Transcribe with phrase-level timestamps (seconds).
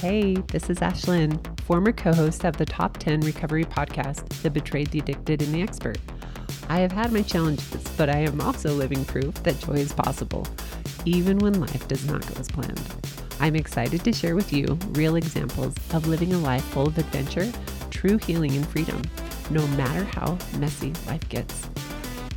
[0.00, 4.90] Hey, this is Ashlynn, former co host of the Top 10 Recovery podcast, The Betrayed,
[4.90, 5.98] the Addicted, and the Expert.
[6.70, 10.46] I have had my challenges, but I am also living proof that joy is possible,
[11.04, 12.80] even when life does not go as planned.
[13.40, 17.52] I'm excited to share with you real examples of living a life full of adventure,
[17.90, 19.02] true healing, and freedom,
[19.50, 21.68] no matter how messy life gets.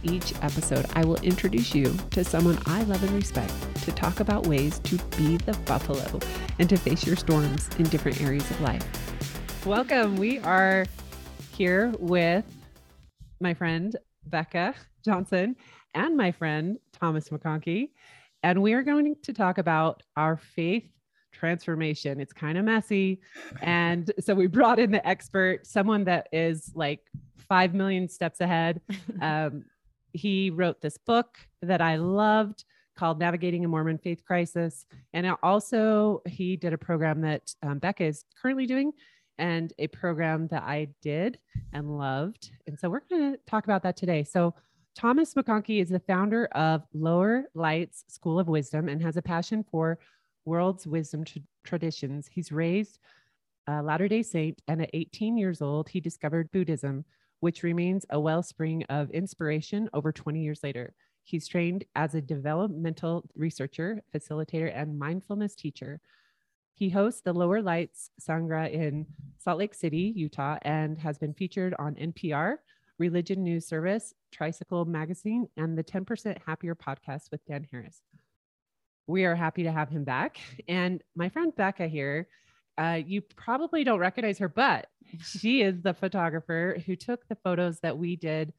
[0.03, 3.53] Each episode, I will introduce you to someone I love and respect
[3.83, 6.19] to talk about ways to be the buffalo
[6.57, 8.85] and to face your storms in different areas of life.
[9.65, 10.15] Welcome.
[10.15, 10.85] We are
[11.51, 12.45] here with
[13.41, 15.55] my friend Becca Johnson
[15.93, 17.89] and my friend Thomas McConkie.
[18.41, 20.89] And we are going to talk about our faith
[21.33, 22.21] transformation.
[22.21, 23.19] It's kind of messy.
[23.61, 27.01] And so we brought in the expert, someone that is like
[27.49, 28.79] 5 million steps ahead.
[29.21, 29.65] Um,
[30.13, 32.65] he wrote this book that I loved
[32.95, 34.85] called Navigating a Mormon Faith Crisis.
[35.13, 38.91] And also, he did a program that um, Becca is currently doing
[39.37, 41.39] and a program that I did
[41.73, 42.51] and loved.
[42.67, 44.23] And so, we're going to talk about that today.
[44.23, 44.53] So,
[44.95, 49.65] Thomas McConkie is the founder of Lower Lights School of Wisdom and has a passion
[49.71, 49.97] for
[50.45, 52.29] world's wisdom t- traditions.
[52.31, 52.99] He's raised
[53.67, 57.05] a Latter day Saint, and at 18 years old, he discovered Buddhism,
[57.39, 60.93] which remains a wellspring of inspiration over 20 years later.
[61.23, 66.01] He's trained as a developmental researcher, facilitator, and mindfulness teacher.
[66.73, 69.05] He hosts the Lower Lights Sangha in
[69.37, 72.57] Salt Lake City, Utah, and has been featured on NPR,
[72.97, 78.01] Religion News Service, Tricycle Magazine, and the 10% Happier podcast with Dan Harris.
[79.07, 80.39] We are happy to have him back.
[80.67, 82.27] And my friend Becca here,
[82.77, 84.87] uh, you probably don't recognize her, but
[85.23, 88.53] she is the photographer who took the photos that we did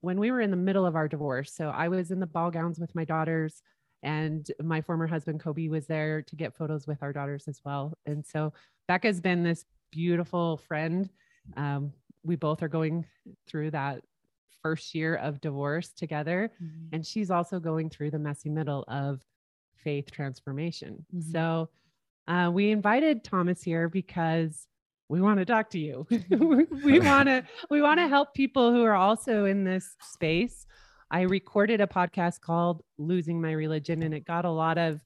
[0.00, 1.52] when we were in the middle of our divorce.
[1.52, 3.62] So I was in the ball gowns with my daughters,
[4.02, 7.98] and my former husband, Kobe, was there to get photos with our daughters as well.
[8.06, 8.52] And so
[8.86, 11.10] Becca's been this beautiful friend.
[11.56, 13.06] Um, we both are going
[13.46, 14.02] through that
[14.62, 16.52] first year of divorce together.
[16.62, 16.94] Mm-hmm.
[16.94, 19.20] And she's also going through the messy middle of
[19.76, 21.04] faith transformation.
[21.14, 21.32] Mm-hmm.
[21.32, 21.68] So
[22.26, 24.66] uh, we invited Thomas here because
[25.08, 26.06] we want to talk to you.
[26.84, 30.66] we want to we want to help people who are also in this space.
[31.10, 35.00] I recorded a podcast called Losing My Religion and it got a lot of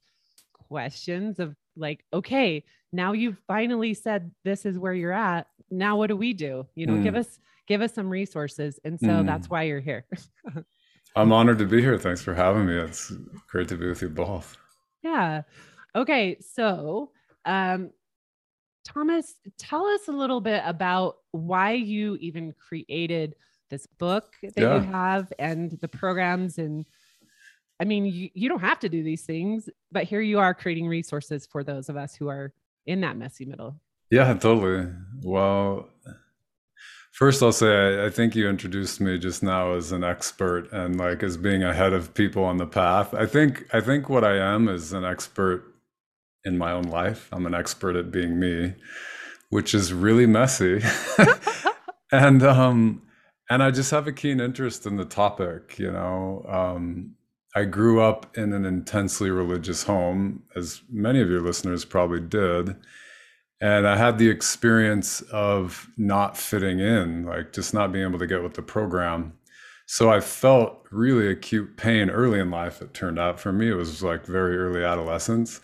[0.68, 5.46] questions of like, okay, now you've finally said this is where you're at.
[5.70, 6.66] Now what do we do?
[6.74, 7.04] You know, mm.
[7.04, 8.80] give us give us some resources.
[8.84, 9.26] And so mm.
[9.26, 10.04] that's why you're here.
[11.14, 11.98] I'm honored to be here.
[11.98, 12.74] Thanks for having me.
[12.74, 13.12] It's
[13.48, 14.56] great to be with you both.
[15.02, 15.42] Yeah.
[15.94, 16.38] Okay.
[16.40, 17.12] So
[17.44, 17.90] um
[18.84, 23.34] Thomas, tell us a little bit about why you even created
[23.70, 24.74] this book that yeah.
[24.76, 26.58] you have and the programs.
[26.58, 26.86] And
[27.80, 30.86] I mean, you, you don't have to do these things, but here you are creating
[30.86, 32.52] resources for those of us who are
[32.86, 33.80] in that messy middle.
[34.10, 34.88] Yeah, totally.
[35.22, 35.88] Well,
[37.12, 40.98] first I'll say I, I think you introduced me just now as an expert and
[40.98, 43.14] like as being ahead of people on the path.
[43.14, 45.71] I think I think what I am is an expert
[46.44, 47.28] in my own life.
[47.32, 48.74] I'm an expert at being me,
[49.50, 50.82] which is really messy.
[52.12, 53.02] and um
[53.50, 56.44] and I just have a keen interest in the topic, you know.
[56.48, 57.14] Um
[57.54, 62.74] I grew up in an intensely religious home, as many of your listeners probably did.
[63.60, 68.26] And I had the experience of not fitting in, like just not being able to
[68.26, 69.34] get with the program.
[69.86, 73.38] So I felt really acute pain early in life, it turned out.
[73.38, 75.60] For me, it was like very early adolescence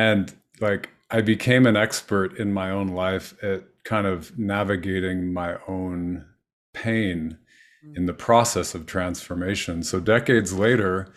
[0.00, 5.56] and like I became an expert in my own life at kind of navigating my
[5.68, 6.24] own
[6.72, 7.36] pain
[7.84, 7.96] mm.
[7.96, 9.82] in the process of transformation.
[9.82, 11.12] So decades later,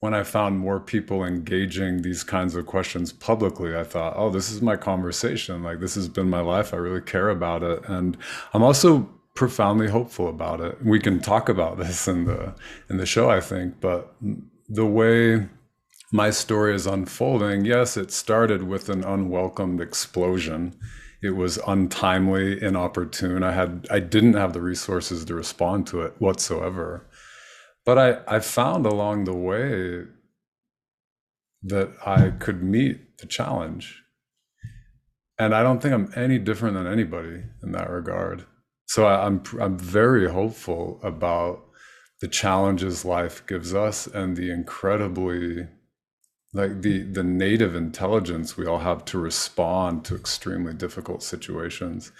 [0.00, 4.52] when I found more people engaging these kinds of questions publicly, I thought, oh, this
[4.52, 5.64] is my conversation.
[5.64, 6.72] Like this has been my life.
[6.72, 7.82] I really care about it.
[7.88, 8.16] And
[8.54, 10.84] I'm also profoundly hopeful about it.
[10.84, 12.54] We can talk about this in the
[12.88, 14.14] in the show, I think, but
[14.68, 15.48] the way
[16.12, 20.74] my story is unfolding, yes, it started with an unwelcomed explosion.
[21.22, 23.42] It was untimely, inopportune.
[23.42, 27.06] I had I didn't have the resources to respond to it whatsoever.
[27.84, 30.04] But I, I found along the way
[31.62, 34.02] that I could meet the challenge.
[35.38, 38.44] And I don't think I'm any different than anybody in that regard.
[38.86, 41.64] So I, I'm I'm very hopeful about
[42.20, 45.68] the challenges life gives us and the incredibly
[46.52, 52.10] like the the native intelligence we all have to respond to extremely difficult situations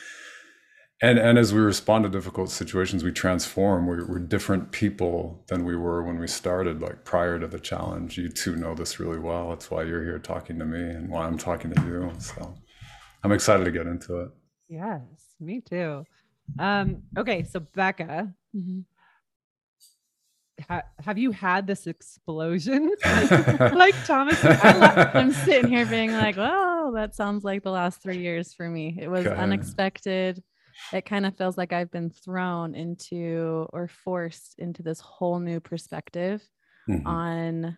[1.01, 5.65] and and as we respond to difficult situations we transform we're, we're different people than
[5.65, 9.19] we were when we started like prior to the challenge you two know this really
[9.19, 12.55] well that's why you're here talking to me and why i'm talking to you so
[13.25, 14.31] I'm excited to get into it.
[14.69, 15.03] Yes,
[15.41, 16.05] me too.
[16.59, 18.81] Um, okay, so Becca, mm-hmm.
[20.69, 24.43] Ha- have you had this explosion like, like Thomas?
[24.45, 28.69] I am sitting here being like, "Well, that sounds like the last three years for
[28.69, 28.99] me.
[29.01, 30.43] It was unexpected.
[30.93, 35.61] It kind of feels like I've been thrown into or forced into this whole new
[35.61, 36.43] perspective
[36.89, 37.07] mm-hmm.
[37.07, 37.77] on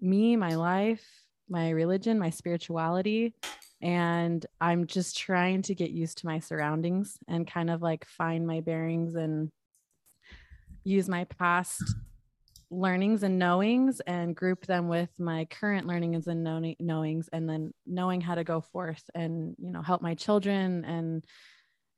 [0.00, 1.04] me, my life,
[1.48, 3.34] my religion, my spirituality,
[3.82, 8.46] and I'm just trying to get used to my surroundings and kind of like find
[8.46, 9.50] my bearings and
[10.84, 11.82] use my past
[12.70, 16.44] learnings and knowings and group them with my current learnings and
[16.78, 21.24] knowings and then knowing how to go forth and you know help my children and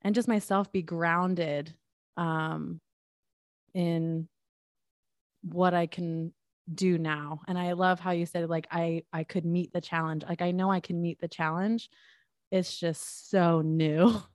[0.01, 1.73] and just myself be grounded
[2.17, 2.81] um
[3.75, 4.27] in
[5.43, 6.33] what I can
[6.73, 7.41] do now.
[7.47, 10.23] And i love how you said like i i could meet the challenge.
[10.27, 11.89] Like i know i can meet the challenge.
[12.51, 14.21] It's just so new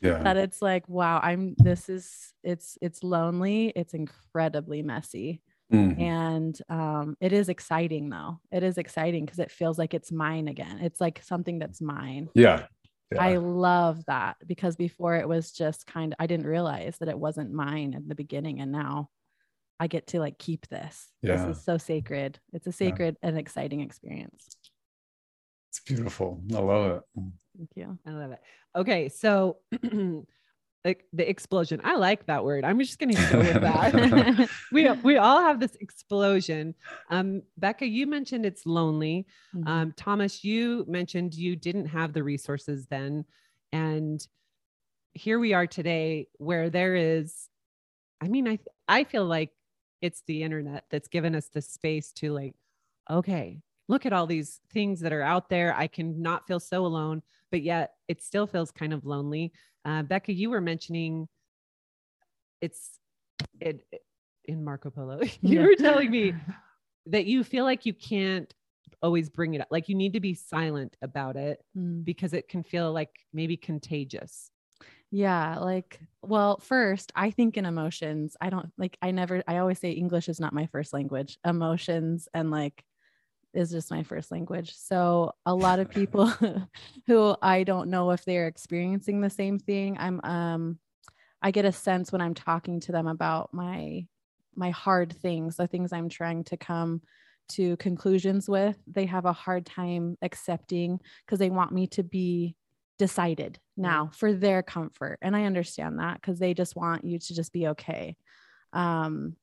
[0.00, 5.40] yeah that it's like wow i'm this is it's it's lonely it's incredibly messy
[5.72, 6.00] mm-hmm.
[6.00, 10.48] and um it is exciting though it is exciting because it feels like it's mine
[10.48, 12.66] again it's like something that's mine yeah
[13.12, 13.22] yeah.
[13.22, 17.18] I love that because before it was just kind of, I didn't realize that it
[17.18, 18.60] wasn't mine in the beginning.
[18.60, 19.08] And now
[19.80, 21.06] I get to like keep this.
[21.22, 21.36] Yeah.
[21.36, 22.38] This is so sacred.
[22.52, 23.30] It's a sacred yeah.
[23.30, 24.46] and exciting experience.
[25.70, 26.42] It's beautiful.
[26.54, 27.02] I love it.
[27.56, 27.98] Thank you.
[28.06, 28.40] I love it.
[28.74, 29.08] Okay.
[29.08, 29.58] So
[30.84, 31.80] like the explosion.
[31.84, 32.64] I like that word.
[32.64, 34.48] I'm just going to go with that.
[34.72, 36.74] we we all have this explosion.
[37.10, 39.26] Um, Becca, you mentioned it's lonely.
[39.54, 39.68] Mm-hmm.
[39.68, 43.24] Um, Thomas, you mentioned you didn't have the resources then,
[43.72, 44.26] and
[45.12, 47.48] here we are today, where there is.
[48.20, 49.50] I mean, I I feel like
[50.00, 52.54] it's the internet that's given us the space to like
[53.10, 56.84] okay look at all these things that are out there i can not feel so
[56.84, 59.52] alone but yet it still feels kind of lonely
[59.84, 61.28] uh, becca you were mentioning
[62.60, 62.98] it's
[63.60, 63.84] it,
[64.44, 65.62] in marco polo you yeah.
[65.62, 66.34] were telling me
[67.06, 68.52] that you feel like you can't
[69.02, 72.04] always bring it up like you need to be silent about it mm.
[72.04, 74.50] because it can feel like maybe contagious
[75.10, 78.36] yeah, like, well, first, I think in emotions.
[78.40, 81.38] I don't like, I never, I always say English is not my first language.
[81.44, 82.84] Emotions and like
[83.54, 84.74] is just my first language.
[84.74, 86.26] So a lot of people
[87.06, 89.96] who I don't know if they're experiencing the same thing.
[89.98, 90.78] I'm, um,
[91.40, 94.06] I get a sense when I'm talking to them about my,
[94.54, 97.02] my hard things, the things I'm trying to come
[97.50, 102.56] to conclusions with, they have a hard time accepting because they want me to be
[102.98, 107.34] decided now for their comfort and i understand that because they just want you to
[107.34, 108.16] just be okay
[108.72, 109.36] um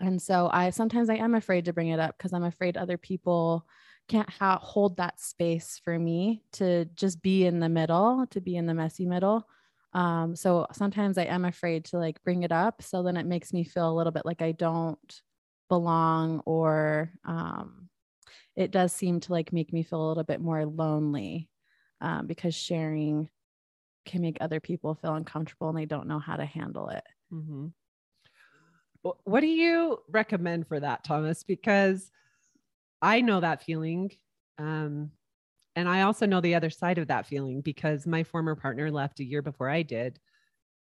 [0.00, 2.98] and so i sometimes i am afraid to bring it up because i'm afraid other
[2.98, 3.66] people
[4.08, 8.56] can't ha- hold that space for me to just be in the middle to be
[8.56, 9.46] in the messy middle
[9.92, 13.52] um so sometimes i am afraid to like bring it up so then it makes
[13.52, 15.22] me feel a little bit like i don't
[15.68, 17.88] belong or um
[18.58, 21.48] it does seem to like make me feel a little bit more lonely
[22.00, 23.28] um, because sharing
[24.04, 27.04] can make other people feel uncomfortable and they don't know how to handle it.
[27.32, 27.66] Mm-hmm.
[29.02, 31.42] What do you recommend for that, Thomas?
[31.42, 32.10] Because
[33.00, 34.10] I know that feeling.
[34.58, 35.12] Um,
[35.76, 39.20] and I also know the other side of that feeling because my former partner left
[39.20, 40.18] a year before I did.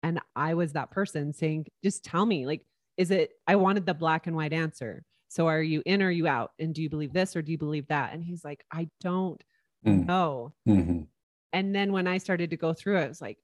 [0.02, 2.64] And I was that person saying, just tell me, like,
[2.96, 5.04] is it, I wanted the black and white answer.
[5.28, 6.52] So are you in or are you out?
[6.58, 8.14] And do you believe this or do you believe that?
[8.14, 9.42] And he's like, I don't
[9.84, 10.06] mm.
[10.06, 10.54] know.
[10.66, 11.02] Mm-hmm.
[11.52, 13.38] And then when I started to go through it, I was like,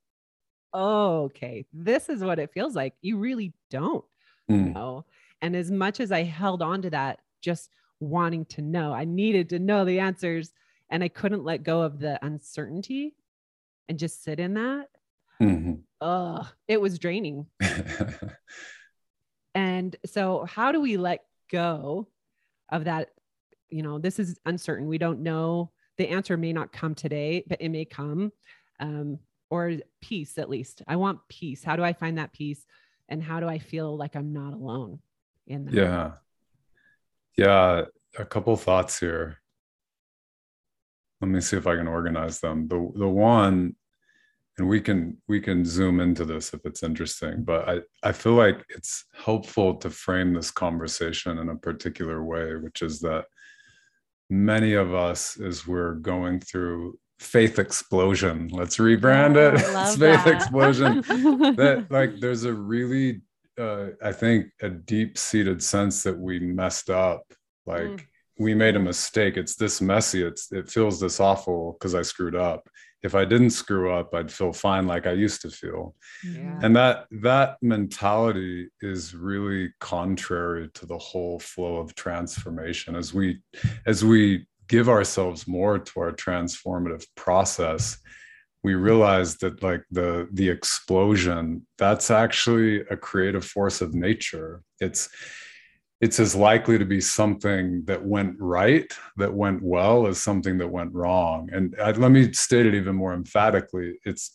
[0.73, 2.95] oh, okay, this is what it feels like.
[3.03, 4.05] You really don't
[4.51, 4.75] mm.
[4.75, 5.05] know.
[5.41, 7.71] And as much as I held on to that, just
[8.01, 10.53] wanting to know, I needed to know the answers
[10.91, 13.15] and I couldn't let go of the uncertainty
[13.89, 14.89] and just sit in that.
[15.41, 15.75] Mm-hmm.
[16.01, 17.47] Ugh, it was draining.
[19.55, 22.09] and so, how do we let go
[22.71, 23.11] of that?
[23.71, 24.87] You know, this is uncertain.
[24.87, 28.33] We don't know the answer may not come today, but it may come.
[28.81, 29.19] Um,
[29.51, 30.83] or peace, at least.
[30.89, 31.63] I want peace.
[31.63, 32.65] How do I find that peace?
[33.09, 35.01] And how do I feel like I'm not alone
[35.47, 35.75] in that?
[35.75, 36.13] Yeah.
[37.37, 37.83] Yeah.
[38.19, 39.39] A couple thoughts here.
[41.21, 42.67] Let me see if I can organize them.
[42.69, 43.77] The the one,
[44.59, 48.35] and we can we can zoom into this if it's interesting, but I, I feel
[48.35, 53.27] like it's helpful to frame this conversation in a particular way, which is that
[54.29, 60.25] many of us as we're going through faith explosion let's rebrand oh, it it's faith
[60.25, 60.27] that.
[60.27, 61.01] explosion
[61.57, 63.21] that like there's a really
[63.59, 67.23] uh, i think a deep seated sense that we messed up
[67.67, 68.01] like mm.
[68.39, 72.37] we made a mistake it's this messy it's it feels this awful because i screwed
[72.37, 72.69] up
[73.03, 75.95] if I didn't screw up, I'd feel fine like I used to feel.
[76.25, 76.59] Yeah.
[76.63, 82.95] And that that mentality is really contrary to the whole flow of transformation.
[82.95, 83.41] As we
[83.87, 87.99] as we give ourselves more to our transformative process,
[88.65, 94.63] we realize that like the the explosion, that's actually a creative force of nature.
[94.81, 95.11] It's
[96.01, 100.69] it's as likely to be something that went right, that went well, as something that
[100.79, 101.51] went wrong.
[101.53, 104.01] And I, let me state it even more emphatically.
[104.05, 104.35] It's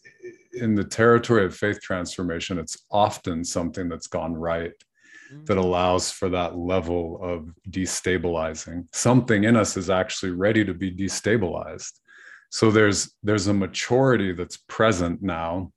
[0.53, 4.73] in the territory of faith transformation, it's often something that's gone right
[5.45, 8.85] that allows for that level of destabilizing.
[8.93, 11.93] Something in us is actually ready to be destabilized.
[12.49, 15.71] So there's there's a maturity that's present now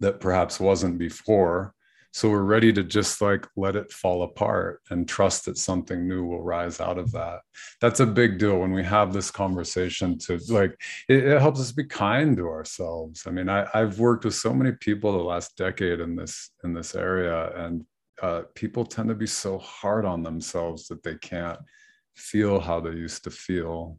[0.00, 1.74] that perhaps wasn't before
[2.12, 6.24] so we're ready to just like let it fall apart and trust that something new
[6.24, 7.40] will rise out of that
[7.80, 10.76] that's a big deal when we have this conversation to like
[11.08, 14.52] it, it helps us be kind to ourselves i mean I, i've worked with so
[14.54, 17.84] many people the last decade in this in this area and
[18.22, 21.58] uh, people tend to be so hard on themselves that they can't
[22.14, 23.98] feel how they used to feel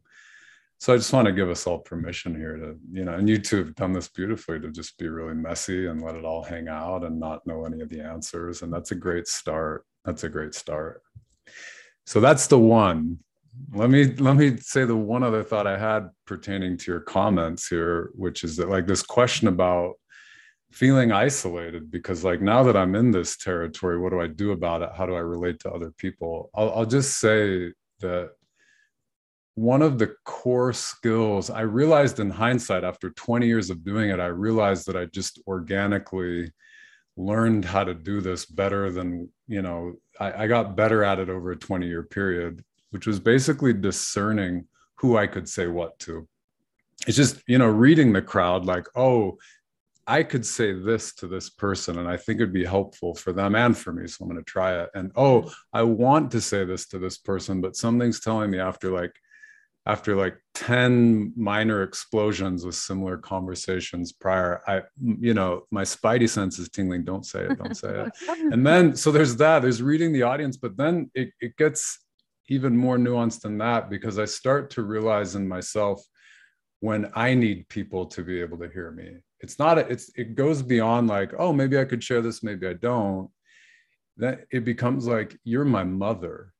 [0.79, 3.38] so I just want to give us all permission here to, you know, and you
[3.38, 6.69] two have done this beautifully to just be really messy and let it all hang
[6.69, 8.61] out and not know any of the answers.
[8.61, 9.85] And that's a great start.
[10.05, 11.01] That's a great start.
[12.05, 13.19] So that's the one.
[13.73, 17.67] Let me let me say the one other thought I had pertaining to your comments
[17.67, 19.95] here, which is that like this question about
[20.71, 24.81] feeling isolated because like now that I'm in this territory, what do I do about
[24.81, 24.91] it?
[24.95, 26.49] How do I relate to other people?
[26.53, 28.31] I'll, I'll just say that
[29.55, 34.19] one of the core skills I realized in hindsight after 20 years of doing it,
[34.19, 36.51] I realized that I just organically
[37.17, 41.29] learned how to do this better than, you know, I, I got better at it
[41.29, 46.27] over a 20 year period, which was basically discerning who I could say what to.
[47.07, 49.38] It's just, you know, reading the crowd like, oh,
[50.10, 53.54] I could say this to this person and I think it'd be helpful for them
[53.56, 54.08] and for me.
[54.08, 54.89] So I'm going to try it.
[54.96, 58.89] And oh, I want to say this to this person, but something's telling me after
[58.89, 59.13] like
[59.86, 66.60] after like 10 minor explosions with similar conversations prior i you know my spidey sense
[66.60, 68.12] is tingling don't say it don't say it
[68.54, 72.06] and then so there's that there's reading the audience but then it, it gets
[72.50, 76.04] even more nuanced than that because i start to realize in myself
[76.82, 80.36] when i need people to be able to hear me it's not a, it's it
[80.36, 83.29] goes beyond like oh maybe i could share this maybe i don't.
[84.17, 86.53] That it becomes like you're my mother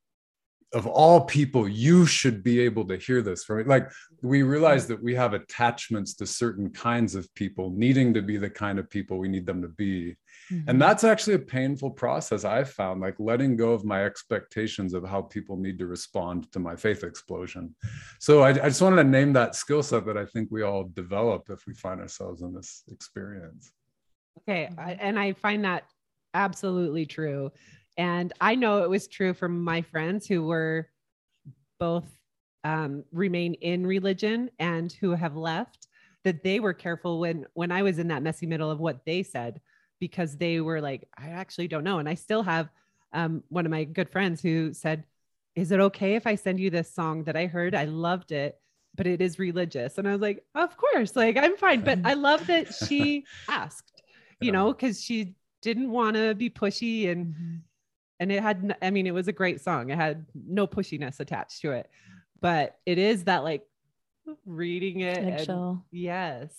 [0.74, 3.64] of all people, you should be able to hear this from me.
[3.64, 3.90] Like
[4.22, 8.50] we realize that we have attachments to certain kinds of people, needing to be the
[8.50, 10.16] kind of people we need them to be.
[10.52, 10.70] Mm-hmm.
[10.70, 15.04] And that's actually a painful process I've found, like letting go of my expectations of
[15.08, 17.76] how people need to respond to my faith explosion.
[18.20, 20.84] So I, I just wanted to name that skill set that I think we all
[20.94, 23.72] develop if we find ourselves in this experience.
[24.40, 24.70] Okay.
[24.78, 25.86] I, and I find that
[26.36, 27.52] absolutely true.
[28.00, 30.88] And I know it was true for my friends who were
[31.82, 32.06] both
[32.64, 35.90] um, remain in religion and who have left
[36.24, 39.22] that they were careful when when I was in that messy middle of what they
[39.22, 39.60] said
[40.00, 42.00] because they were like I actually don't know.
[42.00, 42.70] And I still have
[43.12, 45.04] um, one of my good friends who said
[45.56, 47.76] is it okay if I send you this song that I heard?
[47.76, 48.58] I loved it
[48.96, 49.98] but it is religious.
[49.98, 51.82] And I was like of course like I'm fine.
[51.82, 54.04] But I love that she asked
[54.40, 57.56] you know because she didn't want to be pushy and mm-hmm
[58.20, 59.90] and it had i mean it was a great song.
[59.90, 61.90] It had no pushiness attached to it
[62.42, 63.64] but it is that like
[64.46, 66.52] reading it and, yes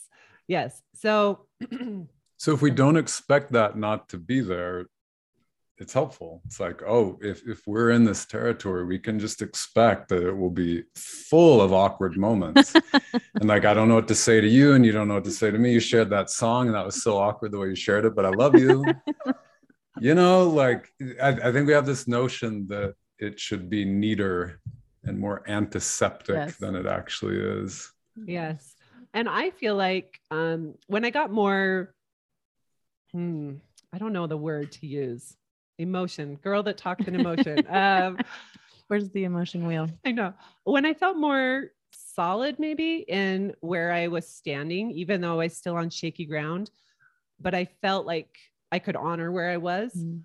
[0.50, 0.82] yes.
[0.94, 1.46] So
[2.36, 4.86] so if we don't expect that not to be there
[5.78, 6.42] it's helpful.
[6.44, 10.36] It's like oh if, if we're in this territory we can just expect that it
[10.36, 12.74] will be full of awkward moments.
[13.40, 15.24] And like i don't know what to say to you and you don't know what
[15.24, 15.72] to say to me.
[15.72, 18.26] You shared that song and that was so awkward the way you shared it but
[18.26, 18.84] i love you
[20.00, 20.92] you know, like
[21.22, 24.60] I, I, think we have this notion that it should be neater
[25.04, 26.56] and more antiseptic yes.
[26.56, 27.90] than it actually is.
[28.24, 28.74] Yes.
[29.14, 31.94] And I feel like um, when I got more,
[33.12, 33.54] hmm,
[33.92, 35.36] I don't know the word to use,
[35.78, 37.66] emotion, girl that talks in emotion.
[37.68, 38.18] um,
[38.90, 39.88] Where's the emotion wheel?
[40.04, 40.34] I know.
[40.64, 45.56] When I felt more solid, maybe in where I was standing, even though I was
[45.56, 46.70] still on shaky ground,
[47.40, 48.36] but I felt like
[48.72, 50.22] I could honor where I was, mm.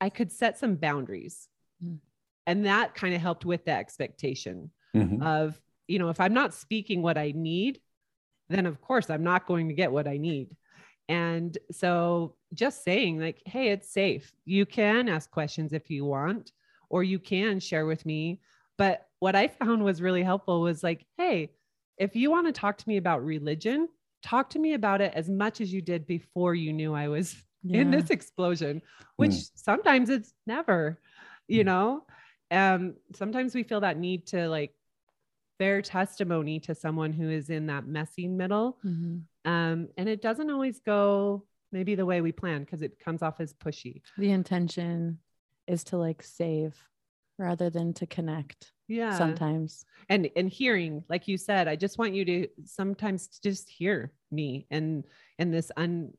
[0.00, 1.48] I could set some boundaries.
[1.84, 1.98] Mm.
[2.46, 5.22] And that kind of helped with the expectation mm-hmm.
[5.22, 7.80] of, you know, if I'm not speaking what I need,
[8.48, 10.54] then of course I'm not going to get what I need.
[11.08, 14.32] And so just saying, like, hey, it's safe.
[14.44, 16.52] You can ask questions if you want,
[16.88, 18.40] or you can share with me.
[18.76, 21.52] But what I found was really helpful was like, hey,
[21.98, 23.88] if you want to talk to me about religion,
[24.24, 27.36] talk to me about it as much as you did before you knew I was
[27.62, 27.82] yeah.
[27.82, 28.82] in this explosion,
[29.16, 29.50] which mm.
[29.54, 30.98] sometimes it's never,
[31.46, 31.66] you mm.
[31.66, 32.06] know?
[32.50, 34.72] Um, sometimes we feel that need to like
[35.58, 38.78] bear testimony to someone who is in that messy middle.
[38.84, 39.50] Mm-hmm.
[39.50, 43.40] Um, and it doesn't always go maybe the way we plan because it comes off
[43.40, 44.02] as pushy.
[44.16, 45.18] The intention
[45.66, 46.76] is to like save
[47.38, 52.12] rather than to connect yeah sometimes and and hearing like you said i just want
[52.12, 55.04] you to sometimes just hear me and
[55.38, 56.12] in this un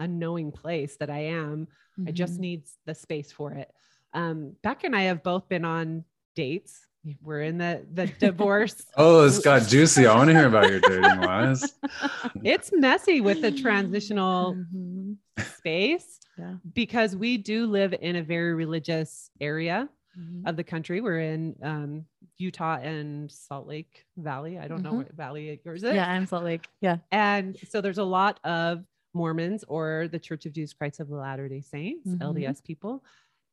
[0.00, 2.08] unknowing place that i am mm-hmm.
[2.08, 2.42] i just mm-hmm.
[2.42, 3.70] need the space for it
[4.12, 6.86] um beck and i have both been on dates
[7.22, 10.80] we're in the the divorce oh it's got juicy i want to hear about your
[10.80, 11.74] dating lives
[12.42, 15.12] it's messy with the transitional mm-hmm.
[15.42, 16.54] space yeah.
[16.72, 20.46] because we do live in a very religious area mm-hmm.
[20.46, 21.00] of the country.
[21.00, 22.04] We're in um,
[22.38, 24.58] Utah and Salt Lake Valley.
[24.58, 24.90] I don't mm-hmm.
[24.90, 25.94] know what valley yours is.
[25.94, 26.66] Yeah, I'm Salt Lake.
[26.80, 26.98] Yeah.
[27.12, 31.16] And so there's a lot of Mormons or the Church of Jesus Christ of the
[31.16, 32.22] Latter day Saints, mm-hmm.
[32.22, 33.04] LDS people.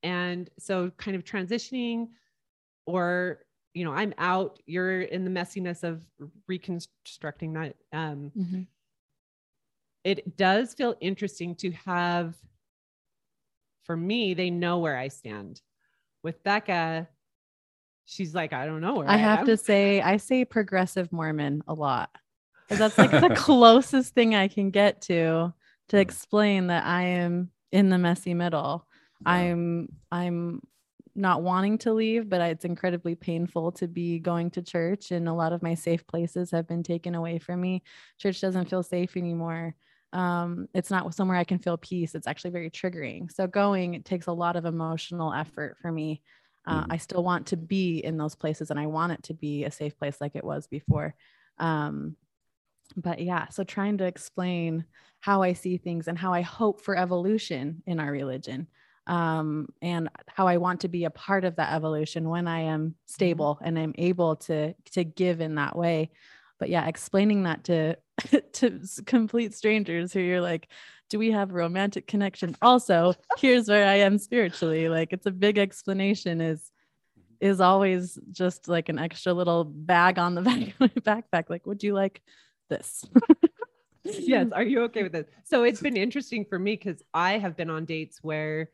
[0.03, 2.07] And so kind of transitioning
[2.85, 3.39] or
[3.73, 6.05] you know i'm out you're in the messiness of
[6.47, 8.61] reconstructing that um, mm-hmm.
[10.03, 12.35] it does feel interesting to have
[13.83, 15.61] for me they know where i stand
[16.23, 17.07] with Becca,
[18.05, 19.45] she's like, I don't know where I, I have am.
[19.47, 22.09] to say, I say progressive Mormon a lot.
[22.67, 25.53] Because that's like the closest thing I can get to
[25.89, 26.01] to hmm.
[26.01, 28.87] explain that I am in the messy middle.
[29.21, 29.31] Yeah.
[29.31, 30.61] I'm I'm
[31.13, 35.11] not wanting to leave, but it's incredibly painful to be going to church.
[35.11, 37.83] And a lot of my safe places have been taken away from me.
[38.17, 39.75] Church doesn't feel safe anymore
[40.13, 42.15] um, it's not somewhere I can feel peace.
[42.15, 43.31] It's actually very triggering.
[43.31, 46.21] So going it takes a lot of emotional effort for me.
[46.65, 46.91] Uh, mm-hmm.
[46.91, 49.71] I still want to be in those places, and I want it to be a
[49.71, 51.15] safe place like it was before.
[51.57, 52.15] Um,
[52.95, 54.85] but yeah, so trying to explain
[55.21, 58.67] how I see things and how I hope for evolution in our religion,
[59.07, 62.81] um, and how I want to be a part of that evolution when I am
[62.81, 62.93] mm-hmm.
[63.05, 66.11] stable and I'm able to to give in that way
[66.61, 67.97] but yeah explaining that to
[68.53, 70.69] to complete strangers who you're like
[71.09, 72.55] do we have a romantic connection?
[72.61, 74.87] Also here's where i am spiritually.
[74.87, 76.71] Like it's a big explanation is
[77.19, 77.45] mm-hmm.
[77.45, 81.67] is always just like an extra little bag on the back of my backpack like
[81.67, 82.21] would you like
[82.69, 83.05] this?
[84.03, 85.27] Yes are you okay with this?
[85.43, 88.69] So it's been interesting for me because i have been on dates where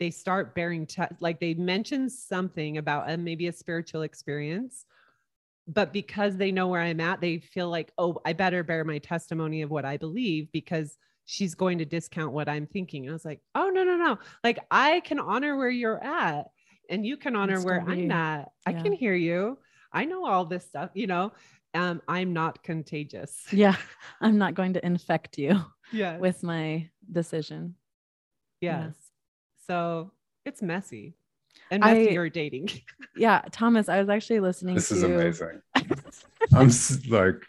[0.00, 4.86] they start bearing te- like they mention something about a, maybe a spiritual experience
[5.68, 8.98] but because they know where I'm at, they feel like, oh, I better bear my
[8.98, 13.04] testimony of what I believe because she's going to discount what I'm thinking.
[13.04, 14.18] And I was like, oh, no, no, no.
[14.42, 16.46] Like I can honor where you're at
[16.88, 18.48] and you can honor where I'm at.
[18.66, 18.78] Yeah.
[18.78, 19.58] I can hear you.
[19.92, 21.32] I know all this stuff, you know.
[21.74, 23.44] Um, I'm not contagious.
[23.52, 23.76] Yeah.
[24.22, 25.60] I'm not going to infect you
[25.92, 26.16] yeah.
[26.16, 27.74] with my decision.
[28.62, 28.94] Yes.
[28.96, 29.66] Yeah.
[29.66, 30.12] So
[30.46, 31.17] it's messy
[31.70, 32.70] and you're dating.
[33.16, 34.74] yeah, Thomas, I was actually listening.
[34.74, 34.94] This to...
[34.94, 35.62] is amazing.
[36.54, 36.70] I'm
[37.08, 37.42] like,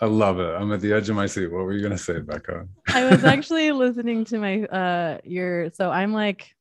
[0.00, 0.54] I love it.
[0.54, 1.50] I'm at the edge of my seat.
[1.50, 2.68] What were you gonna say, Becca?
[2.88, 6.54] I was actually listening to my uh your so I'm like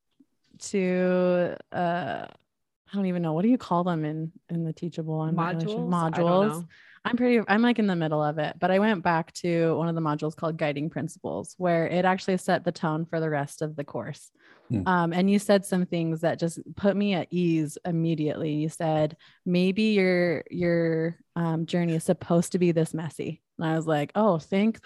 [0.59, 5.15] to uh I don't even know what do you call them in in the teachable
[5.15, 5.89] on modules.
[5.89, 6.67] Modules.
[7.07, 9.87] I'm pretty, I'm like in the middle of it, but I went back to one
[9.87, 13.61] of the modules called Guiding Principles, where it actually set the tone for the rest
[13.61, 14.31] of the course.
[14.69, 14.87] Hmm.
[14.87, 18.53] Um, and you said some things that just put me at ease immediately.
[18.53, 23.41] You said, maybe your, your um, journey is supposed to be this messy.
[23.57, 24.81] And I was like, oh, thanks.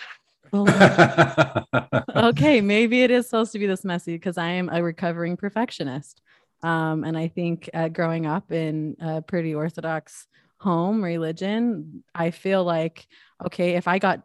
[0.54, 6.22] okay, maybe it is supposed to be this messy because I am a recovering perfectionist.
[6.62, 10.28] Um, and I think uh, growing up in a pretty orthodox
[10.62, 13.08] home religion, I feel like,
[13.44, 14.22] okay, if I got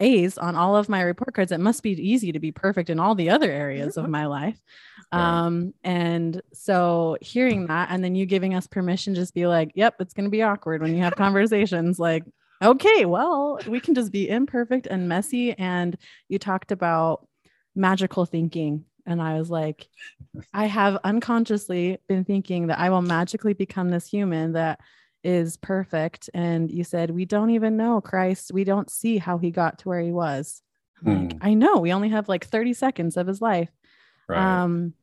[0.00, 3.00] A's on all of my report cards, it must be easy to be perfect in
[3.00, 4.60] all the other areas of my life.
[5.10, 9.94] Um, and so hearing that, and then you giving us permission, just be like, yep,
[10.00, 11.98] it's going to be awkward when you have conversations.
[12.08, 12.24] Like,
[12.62, 15.52] okay, well, we can just be imperfect and messy.
[15.56, 15.96] And
[16.28, 17.26] you talked about
[17.74, 18.84] magical thinking.
[19.06, 19.88] And I was like,
[20.52, 24.78] I have unconsciously been thinking that I will magically become this human that
[25.24, 26.30] is perfect.
[26.34, 28.52] And you said, We don't even know Christ.
[28.52, 30.62] We don't see how he got to where he was.
[31.02, 31.28] Hmm.
[31.28, 33.70] Like, I know we only have like 30 seconds of his life.
[34.28, 34.62] Right.
[34.62, 34.94] Um,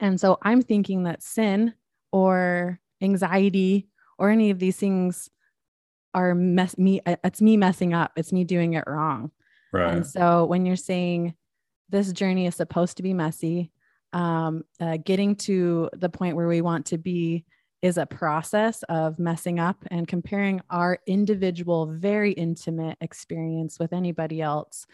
[0.00, 1.74] and so I'm thinking that sin
[2.12, 5.30] or anxiety or any of these things
[6.14, 9.30] are mess me uh, it's me messing up it's me doing it wrong
[9.72, 11.34] right and so when you're saying
[11.90, 13.70] this journey is supposed to be messy
[14.14, 17.44] um, uh, getting to the point where we want to be
[17.82, 24.40] is a process of messing up and comparing our individual, very intimate experience with anybody
[24.40, 24.86] else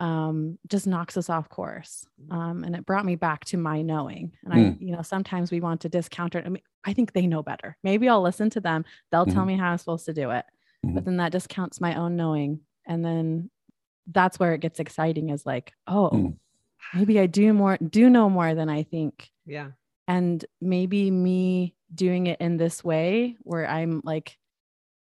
[0.00, 2.06] um, just knocks us off course.
[2.30, 4.32] Um, and it brought me back to my knowing.
[4.44, 4.80] And I, mm.
[4.80, 6.46] you know, sometimes we want to discount it.
[6.46, 7.76] I mean, I think they know better.
[7.82, 8.86] Maybe I'll listen to them.
[9.10, 9.34] They'll mm-hmm.
[9.34, 10.46] tell me how I'm supposed to do it.
[10.84, 10.94] Mm-hmm.
[10.94, 12.60] But then that discounts my own knowing.
[12.86, 13.50] And then
[14.10, 16.36] that's where it gets exciting is like, oh, mm.
[16.94, 19.30] maybe I do more, do know more than I think.
[19.44, 19.72] Yeah.
[20.08, 24.36] And maybe me doing it in this way where I'm like,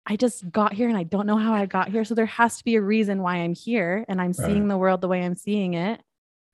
[0.06, 2.04] I just got here and I don't know how I got here.
[2.04, 4.68] So there has to be a reason why I'm here and I'm seeing right.
[4.68, 6.00] the world the way I'm seeing it.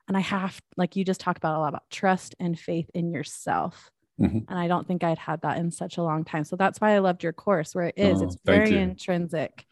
[0.07, 3.13] And I have, like you just talked about a lot about trust and faith in
[3.13, 3.91] yourself.
[4.21, 4.39] Mm-hmm.
[4.49, 6.45] And I don't think I'd had that in such a long time.
[6.45, 8.21] So that's why I loved your course where it is.
[8.21, 9.65] Oh, it's very intrinsic.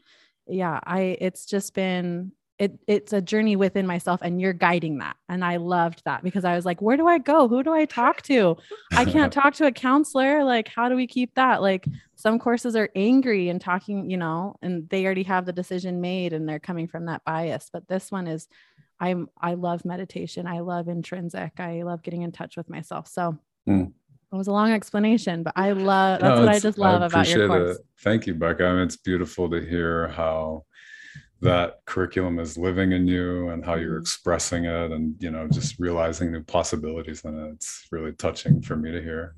[0.46, 0.80] Yeah.
[0.82, 5.16] I, it's just been it it's a journey within myself and you're guiding that.
[5.29, 7.49] And i loved that because i was like where do i go?
[7.49, 8.57] Who do i talk to?
[8.92, 10.44] I can't talk to a counselor.
[10.44, 11.62] Like how do we keep that?
[11.62, 16.01] Like some courses are angry and talking you know and they already have the decision
[16.01, 17.71] made and they're coming from that bias.
[17.73, 18.49] But this one is
[19.01, 20.47] i'm i love meditation.
[20.47, 21.61] I love intrinsic.
[21.61, 23.07] I love getting in touch with myself.
[23.07, 23.92] So mm.
[24.31, 27.29] It was a long explanation, but I love that's no, what I just love about
[27.31, 27.79] your course.
[27.79, 27.87] It.
[28.01, 28.62] Thank you, Becca.
[28.62, 30.66] I mean, it's beautiful to hear how
[31.40, 34.01] that curriculum is living in you and how you're mm-hmm.
[34.01, 38.77] expressing it and you know just realizing new possibilities in it it's really touching for
[38.77, 39.35] me to hear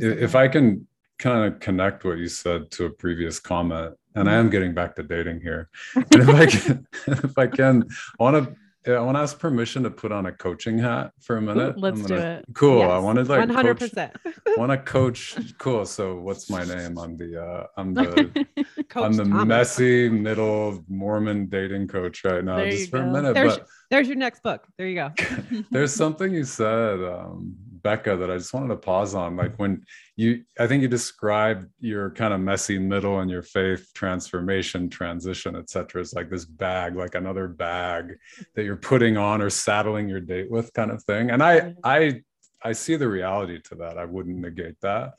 [0.00, 0.86] if i can
[1.18, 4.52] kind of connect what you said to a previous comment and i am mm-hmm.
[4.52, 7.84] getting back to dating here and if i can if i can
[8.18, 11.36] i want to I want to ask permission to put on a coaching hat for
[11.36, 11.78] a minute.
[11.78, 12.44] Let's gonna, do it.
[12.54, 12.78] Cool.
[12.80, 12.90] Yes.
[12.90, 14.10] I wanted like 100%.
[14.56, 15.36] want to coach.
[15.58, 15.86] Cool.
[15.86, 16.98] So what's my name?
[16.98, 18.46] I'm the uh I'm the
[18.96, 19.46] I'm the Thomas.
[19.46, 22.56] messy middle Mormon dating coach right now.
[22.56, 23.04] There just for go.
[23.04, 23.34] a minute.
[23.34, 24.66] There's, but there's your next book.
[24.78, 25.12] There you go.
[25.70, 29.36] there's something you said, um, Becca, that I just wanted to pause on.
[29.36, 29.84] Like when
[30.16, 35.56] you I think you described your kind of messy middle and your faith transformation, transition,
[35.56, 36.00] etc.
[36.00, 38.14] It's like this bag, like another bag
[38.54, 41.30] that you're putting on or saddling your date with, kind of thing.
[41.30, 42.22] And I I
[42.62, 43.98] I see the reality to that.
[43.98, 45.14] I wouldn't negate that.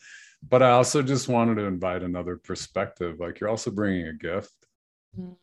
[0.48, 3.20] But I also just wanted to invite another perspective.
[3.20, 4.54] Like you're also bringing a gift.
[5.18, 5.36] Mm.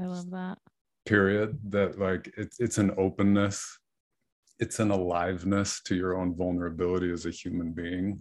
[0.00, 0.58] I love that.
[1.06, 1.58] Period.
[1.70, 3.78] That like it's it's an openness
[4.58, 8.20] it's an aliveness to your own vulnerability as a human being.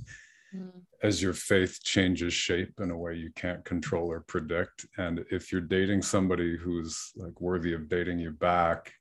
[0.53, 0.81] Mm.
[1.01, 4.85] as your faith changes shape in a way you can't control or predict.
[4.97, 8.91] And if you're dating somebody who's like worthy of dating you back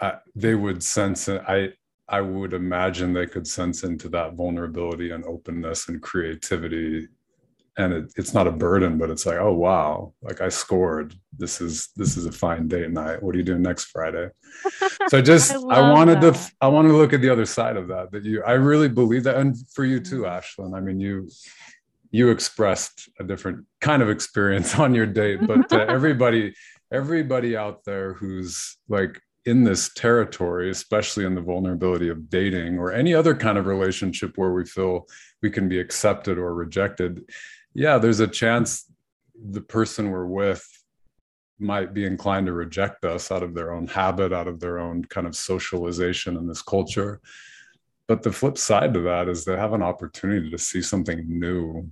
[0.00, 1.42] uh, they would sense it.
[1.46, 1.70] I
[2.08, 7.08] i would imagine they could sense into that vulnerability and openness and creativity
[7.78, 11.60] and it, it's not a burden but it's like oh wow like i scored this
[11.60, 14.28] is this is a fine date night what are you doing next friday
[15.08, 16.34] so just i, I wanted that.
[16.34, 18.88] to i want to look at the other side of that that you i really
[18.88, 20.62] believe that and for you too mm-hmm.
[20.62, 21.28] ashlynn i mean you
[22.10, 26.54] you expressed a different kind of experience on your date but uh, everybody
[26.92, 32.92] everybody out there who's like in this territory especially in the vulnerability of dating or
[32.92, 35.06] any other kind of relationship where we feel
[35.42, 37.20] we can be accepted or rejected
[37.76, 38.90] yeah, there's a chance
[39.50, 40.66] the person we're with
[41.58, 45.04] might be inclined to reject us out of their own habit, out of their own
[45.04, 47.20] kind of socialization in this culture.
[48.08, 51.90] But the flip side to that is they have an opportunity to see something new.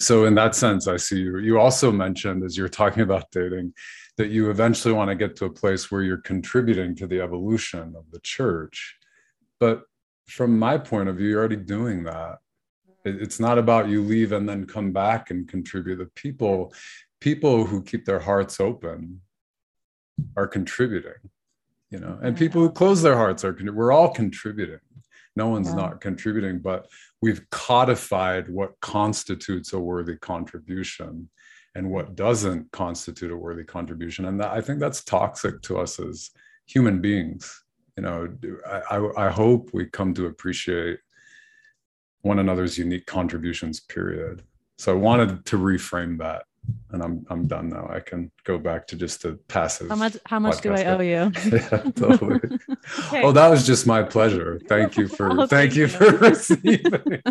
[0.00, 1.38] So, in that sense, I see you.
[1.38, 3.72] You also mentioned, as you're talking about dating,
[4.18, 7.94] that you eventually want to get to a place where you're contributing to the evolution
[7.96, 8.98] of the church.
[9.60, 9.82] But
[10.26, 12.38] from my point of view, you're already doing that
[13.04, 15.96] it's not about you leave and then come back and contribute.
[15.96, 16.72] The people
[17.20, 19.20] people who keep their hearts open
[20.36, 21.14] are contributing
[21.90, 24.80] you know and people who close their hearts are we're all contributing.
[25.36, 25.76] No one's yeah.
[25.76, 26.86] not contributing but
[27.22, 31.28] we've codified what constitutes a worthy contribution
[31.74, 34.26] and what doesn't constitute a worthy contribution.
[34.26, 36.30] And that, i think that's toxic to us as
[36.66, 37.62] human beings.
[37.96, 38.28] You know
[38.66, 40.98] I, I, I hope we come to appreciate
[42.24, 44.42] one another's unique contributions period.
[44.78, 46.44] So i wanted to reframe that
[46.90, 47.86] and i'm i'm done now.
[47.88, 51.00] I can go back to just the passive how much how much do i owe
[51.00, 51.30] you?
[51.52, 52.40] Yeah totally.
[53.06, 53.22] Okay.
[53.22, 54.60] oh that was just my pleasure.
[54.68, 55.88] Thank you for oh, thank, you, you.
[55.88, 57.22] for receiving.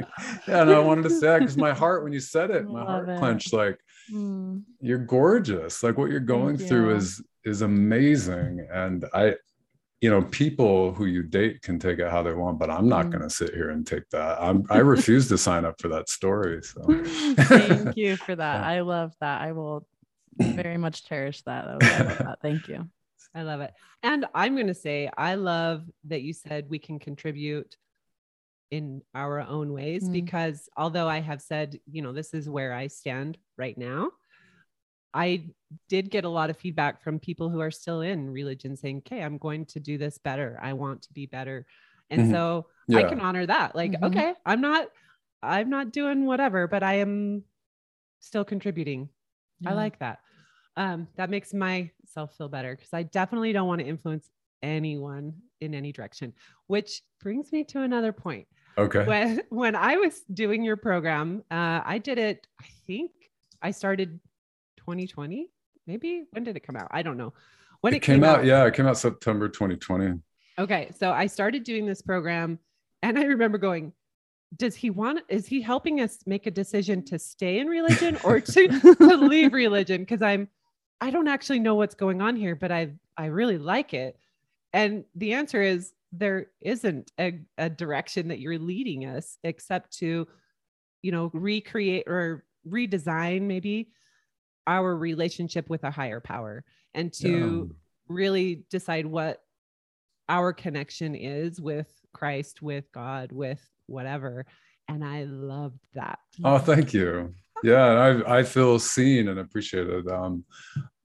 [0.47, 2.85] Yeah and i wanted to say that because my heart when you said it my
[2.85, 3.17] heart it.
[3.17, 3.79] clenched like
[4.11, 4.61] mm.
[4.79, 5.81] you're gorgeous.
[5.83, 6.95] Like what you're going thank through you.
[6.97, 8.65] is is amazing.
[8.71, 9.35] And i
[10.03, 13.05] you know people who you date can take it how they want but i'm not
[13.05, 13.11] mm.
[13.11, 16.09] going to sit here and take that i'm i refuse to sign up for that
[16.09, 16.81] story so
[17.45, 18.67] thank you for that yeah.
[18.67, 19.87] i love that i will
[20.37, 21.79] very much cherish that.
[21.79, 22.85] that thank you
[23.35, 26.99] i love it and i'm going to say i love that you said we can
[26.99, 27.77] contribute
[28.71, 30.11] in our own ways mm.
[30.11, 34.09] because although I have said, you know, this is where I stand right now,
[35.13, 35.49] I
[35.89, 39.21] did get a lot of feedback from people who are still in religion saying, okay,
[39.21, 40.59] I'm going to do this better.
[40.61, 41.65] I want to be better.
[42.09, 42.31] And mm-hmm.
[42.31, 42.99] so yeah.
[42.99, 43.75] I can honor that.
[43.75, 44.05] Like, mm-hmm.
[44.05, 44.87] okay, I'm not,
[45.41, 47.43] I'm not doing whatever, but I am
[48.19, 49.09] still contributing.
[49.59, 49.71] Yeah.
[49.71, 50.19] I like that.
[50.75, 54.29] Um, that makes myself feel better because I definitely don't want to influence
[54.63, 56.33] anyone in any direction,
[56.67, 58.47] which brings me to another point.
[58.77, 59.05] Okay.
[59.05, 62.47] When when I was doing your program, uh, I did it.
[62.59, 63.11] I think
[63.61, 64.19] I started
[64.83, 65.49] 2020.
[65.87, 66.87] Maybe when did it come out?
[66.91, 67.33] I don't know.
[67.81, 70.19] When it, it came, came out, out, yeah, it came out September 2020.
[70.59, 72.59] Okay, so I started doing this program,
[73.01, 73.91] and I remember going,
[74.55, 75.21] "Does he want?
[75.27, 79.53] Is he helping us make a decision to stay in religion or to, to leave
[79.53, 80.47] religion?" Because I'm,
[81.01, 84.17] I don't actually know what's going on here, but I I really like it.
[84.71, 90.27] And the answer is there isn't a, a direction that you're leading us except to,
[91.01, 93.89] you know, recreate or redesign maybe
[94.67, 97.75] our relationship with a higher power and to yeah.
[98.07, 99.41] really decide what
[100.29, 104.45] our connection is with Christ, with God, with whatever.
[104.87, 106.19] And I loved that.
[106.43, 107.33] Oh, thank you.
[107.63, 107.85] Yeah,
[108.25, 110.07] I I feel seen and appreciated.
[110.09, 110.43] Um,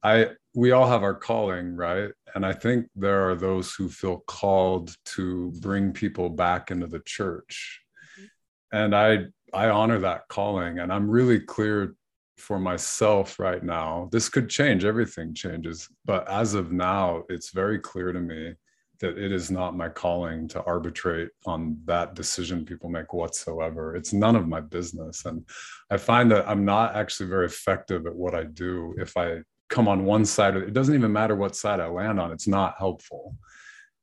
[0.03, 2.11] I we all have our calling, right?
[2.35, 7.01] And I think there are those who feel called to bring people back into the
[7.01, 7.81] church.
[8.19, 8.77] Mm-hmm.
[8.77, 9.19] And I
[9.55, 11.95] I honor that calling and I'm really clear
[12.41, 14.09] for myself right now.
[14.13, 18.55] This could change, everything changes, but as of now, it's very clear to me
[19.01, 23.95] that it is not my calling to arbitrate on that decision people make whatsoever.
[23.95, 25.25] It's none of my business.
[25.25, 25.45] And
[25.91, 29.87] I find that I'm not actually very effective at what I do if I come
[29.87, 30.73] on one side it.
[30.73, 33.37] Doesn't even matter what side I land on, it's not helpful.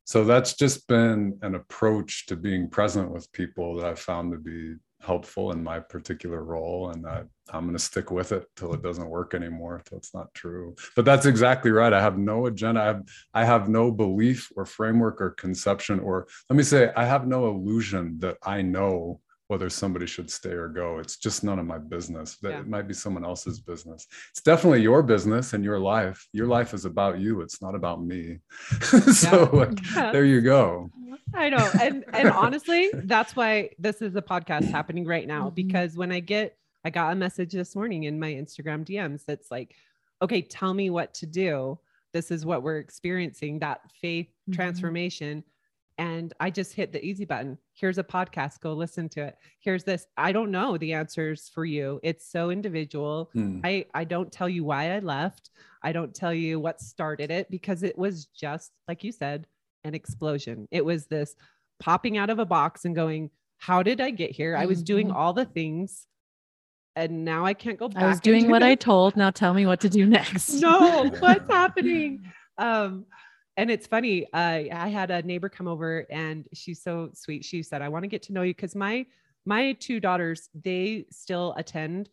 [0.05, 4.37] So that's just been an approach to being present with people that I found to
[4.37, 8.73] be helpful in my particular role and that I'm going to stick with it till
[8.73, 10.75] it doesn't work anymore till it's not true.
[10.95, 11.93] But that's exactly right.
[11.93, 12.81] I have no agenda.
[12.81, 13.03] I have,
[13.33, 17.47] I have no belief or framework or conception or let me say I have no
[17.47, 20.97] illusion that I know whether somebody should stay or go.
[20.97, 22.37] It's just none of my business.
[22.37, 22.59] That yeah.
[22.61, 24.07] it might be someone else's business.
[24.31, 26.27] It's definitely your business and your life.
[26.33, 27.41] Your life is about you.
[27.41, 28.39] It's not about me.
[28.81, 29.59] so yeah.
[29.59, 30.11] Like, yeah.
[30.11, 30.89] there you go.
[31.33, 31.69] I know.
[31.79, 35.45] And and honestly, that's why this is a podcast happening right now.
[35.45, 35.55] Mm-hmm.
[35.55, 39.51] Because when I get I got a message this morning in my Instagram DMs that's
[39.51, 39.75] like,
[40.21, 41.77] okay, tell me what to do.
[42.13, 44.53] This is what we're experiencing, that faith mm-hmm.
[44.53, 45.43] transformation
[45.97, 47.57] and I just hit the easy button.
[47.73, 49.37] Here's a podcast, go listen to it.
[49.59, 50.07] Here's this.
[50.17, 51.99] I don't know the answers for you.
[52.03, 53.29] It's so individual.
[53.33, 53.61] Hmm.
[53.63, 55.51] I I don't tell you why I left.
[55.83, 59.47] I don't tell you what started it because it was just like you said,
[59.83, 60.67] an explosion.
[60.71, 61.35] It was this
[61.79, 64.57] popping out of a box and going, "How did I get here?
[64.57, 65.17] I was doing mm-hmm.
[65.17, 66.07] all the things
[66.95, 68.03] and now I can't go back.
[68.03, 69.15] I was doing what I told.
[69.15, 70.53] Now tell me what to do next.
[70.61, 72.23] no, what's happening?
[72.57, 73.05] Um,
[73.57, 77.61] and it's funny uh, i had a neighbor come over and she's so sweet she
[77.63, 79.05] said i want to get to know you because my
[79.45, 82.09] my two daughters they still attend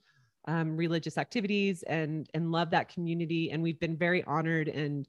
[0.48, 5.08] um, religious activities and and love that community and we've been very honored and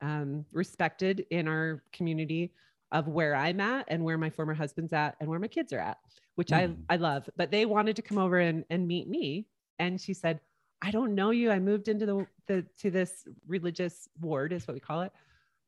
[0.00, 2.52] um, respected in our community
[2.92, 5.80] of where i'm at and where my former husband's at and where my kids are
[5.80, 5.98] at
[6.36, 6.76] which mm.
[6.88, 9.46] i i love but they wanted to come over and and meet me
[9.78, 10.38] and she said
[10.80, 14.74] i don't know you i moved into the, the to this religious ward is what
[14.74, 15.12] we call it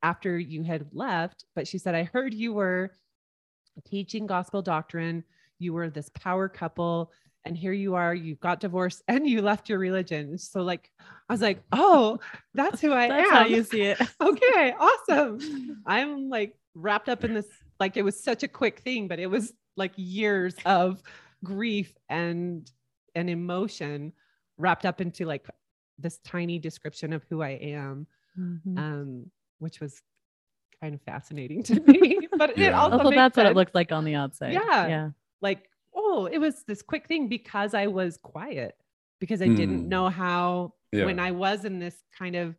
[0.04, 2.92] after you had left, but she said, I heard you were
[3.86, 5.24] teaching gospel doctrine.
[5.58, 7.10] You were this power couple.
[7.46, 10.36] And here you are, you got divorced and you left your religion.
[10.38, 10.90] So, like,
[11.28, 12.20] I was like, oh,
[12.52, 13.34] that's who I that's am.
[13.34, 14.00] how you see it.
[14.20, 15.82] okay, awesome.
[15.86, 17.46] I'm like wrapped up in this,
[17.80, 21.02] like, it was such a quick thing, but it was like years of
[21.42, 22.70] grief and
[23.16, 24.12] and emotion
[24.56, 25.46] wrapped up into like
[25.98, 28.06] this tiny description of who I am.
[28.38, 28.78] Mm-hmm.
[28.78, 30.02] Um, which was
[30.80, 32.18] kind of fascinating to me.
[32.36, 32.68] but yeah.
[32.68, 33.44] it also well, that's sense.
[33.44, 34.52] what it looked like on the outside.
[34.52, 34.86] Yeah.
[34.86, 35.08] Yeah.
[35.40, 38.74] Like, oh, it was this quick thing because I was quiet,
[39.20, 39.56] because I mm.
[39.56, 41.04] didn't know how yeah.
[41.04, 42.56] when I was in this kind of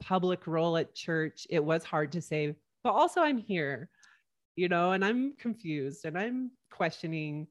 [0.00, 2.54] public role at church, it was hard to say,
[2.84, 3.88] but also I'm here,
[4.54, 7.48] you know, and I'm confused and I'm questioning.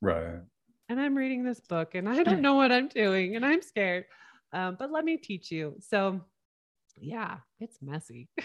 [0.00, 0.40] Right.
[0.88, 4.06] And I'm reading this book and I don't know what I'm doing and I'm scared.
[4.52, 5.76] Um, but let me teach you.
[5.80, 6.20] So
[6.96, 8.28] yeah, it's messy.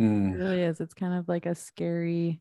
[0.00, 0.32] Mm.
[0.32, 0.80] It really is.
[0.80, 2.40] It's kind of like a scary.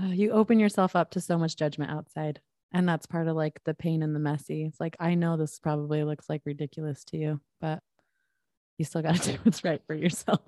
[0.00, 2.40] Uh, you open yourself up to so much judgment outside,
[2.72, 4.64] and that's part of like the pain and the messy.
[4.64, 7.80] It's like I know this probably looks like ridiculous to you, but
[8.78, 10.40] you still got to do what's right for yourself.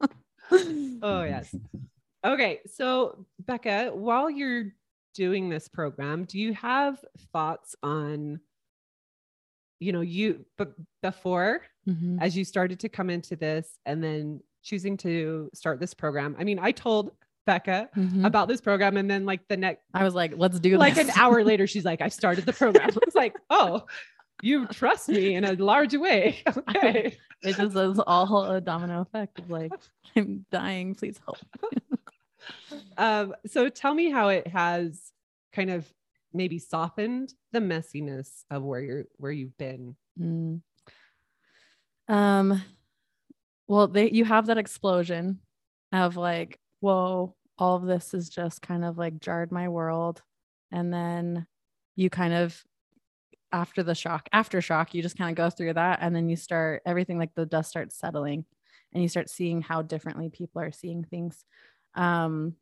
[1.02, 1.54] oh yes.
[2.24, 2.60] Okay.
[2.66, 4.72] So, Becca, while you're
[5.14, 8.40] doing this program, do you have thoughts on,
[9.80, 12.18] you know, you, but before, mm-hmm.
[12.20, 16.36] as you started to come into this and then choosing to start this program?
[16.38, 17.12] I mean, I told
[17.46, 18.24] Becca mm-hmm.
[18.24, 18.96] about this program.
[18.96, 21.08] And then like the next, I was like, let's do like this.
[21.08, 22.90] an hour later, she's like, I started the program.
[22.90, 23.86] I was like, oh,
[24.42, 26.42] you trust me in a large way.
[26.68, 27.16] Okay.
[27.40, 29.70] It just is all a domino effect of like,
[30.16, 31.38] I'm dying, please help.
[32.96, 35.12] um, so tell me how it has
[35.52, 35.86] kind of
[36.32, 39.94] maybe softened the messiness of where you're where you've been.
[40.20, 40.62] Mm.
[42.08, 42.60] Um
[43.68, 45.38] well they you have that explosion
[45.92, 50.22] of like, whoa, all of this is just kind of like jarred my world.
[50.72, 51.46] And then
[51.94, 52.60] you kind of
[53.52, 56.36] after the shock, after shock, you just kind of go through that and then you
[56.36, 58.44] start everything like the dust starts settling
[58.92, 61.44] and you start seeing how differently people are seeing things.
[61.94, 62.54] Um,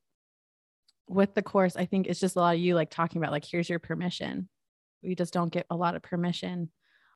[1.09, 3.45] with the course, I think it's just a lot of you like talking about like,
[3.45, 4.49] here's your permission.
[5.03, 6.71] We just don't get a lot of permission.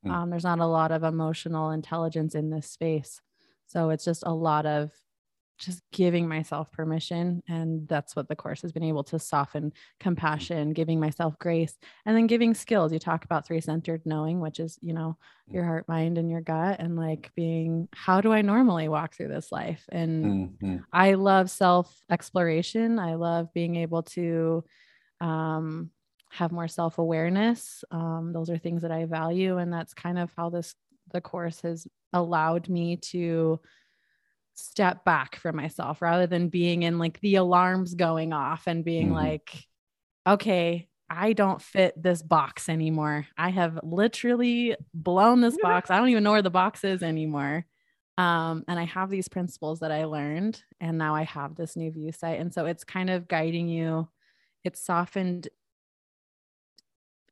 [0.07, 0.11] Mm.
[0.11, 3.21] Um, there's not a lot of emotional intelligence in this space.
[3.67, 4.91] So it's just a lot of
[5.61, 10.73] just giving myself permission and that's what the course has been able to soften compassion
[10.73, 12.93] giving myself grace and then giving skills.
[12.93, 15.17] You talk about three centered knowing which is you know
[15.49, 19.29] your heart mind and your gut and like being how do i normally walk through
[19.29, 19.85] this life?
[19.93, 20.77] And mm-hmm.
[20.93, 24.65] i love self exploration i love being able to
[25.21, 25.91] um,
[26.31, 30.33] have more self awareness um, those are things that i value and that's kind of
[30.37, 30.75] how this
[31.13, 33.61] the course has allowed me to
[34.69, 39.07] step back from myself rather than being in like the alarms going off and being
[39.09, 39.17] mm-hmm.
[39.17, 39.67] like,
[40.27, 43.27] okay, I don't fit this box anymore.
[43.37, 45.91] I have literally blown this box.
[45.91, 47.67] I don't even know where the box is anymore.
[48.17, 51.91] Um, and I have these principles that I learned, and now I have this new
[51.91, 52.39] view site.
[52.39, 54.09] And so it's kind of guiding you.
[54.63, 55.49] It's softened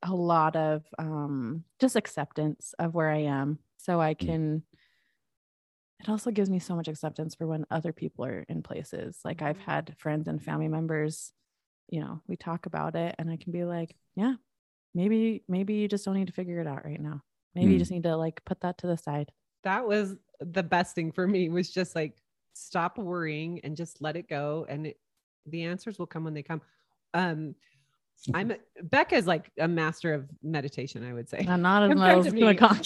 [0.02, 4.18] a lot of um, just acceptance of where I am so I mm.
[4.18, 4.62] can
[6.00, 9.18] it also gives me so much acceptance for when other people are in places.
[9.24, 9.70] Like I've mm-hmm.
[9.70, 11.32] had friends and family members,
[11.88, 14.34] you know, we talk about it and I can be like, yeah,
[14.94, 17.22] maybe, maybe you just don't need to figure it out right now.
[17.54, 17.72] Maybe mm.
[17.72, 19.32] you just need to like put that to the side.
[19.64, 22.16] That was the best thing for me was just like
[22.54, 24.66] stop worrying and just let it go.
[24.68, 24.98] And it,
[25.46, 26.60] the answers will come when they come.
[27.14, 27.54] Um,
[28.34, 28.52] I'm
[28.82, 31.46] Becca is like a master of meditation, I would say.
[31.48, 32.34] I'm not as well as.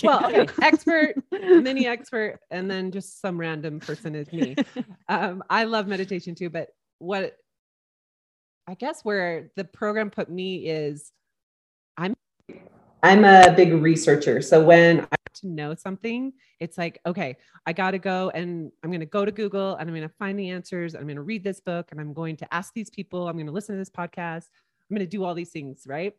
[0.02, 4.56] Well, okay, expert, mini expert, and then just some random person is me.
[5.08, 6.68] Um, I love meditation too, but
[6.98, 7.36] what
[8.66, 11.12] I guess where the program put me is
[11.96, 12.14] I'm
[13.02, 14.42] I'm a big researcher.
[14.42, 18.90] So when I to know something, it's like, okay, I got to go and I'm
[18.90, 20.94] going to go to Google and I'm going to find the answers.
[20.94, 23.28] I'm going to read this book and I'm going to ask these people.
[23.28, 24.46] I'm going to listen to this podcast.
[24.92, 26.12] I'm going to do all these things, right?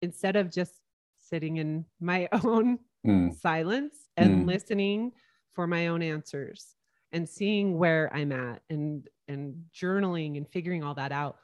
[0.00, 0.74] Instead of just
[1.18, 3.34] sitting in my own mm.
[3.36, 4.46] silence and mm.
[4.46, 5.10] listening
[5.54, 6.76] for my own answers
[7.10, 11.38] and seeing where I'm at and and journaling and figuring all that out,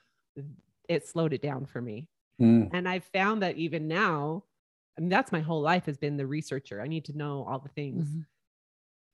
[0.88, 2.08] it slowed it down for me.
[2.40, 2.70] Mm.
[2.72, 4.44] And I found that even now,
[4.96, 6.80] I mean, that's my whole life has been the researcher.
[6.80, 8.06] I need to know all the things.
[8.06, 8.20] Mm-hmm.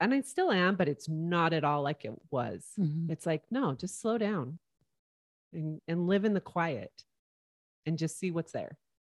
[0.02, 2.66] And I still am, but it's not at all like it was.
[2.78, 3.10] Mm-hmm.
[3.10, 4.58] It's like, no, just slow down
[5.52, 6.92] and, and live in the quiet
[7.86, 8.76] and just see what's there,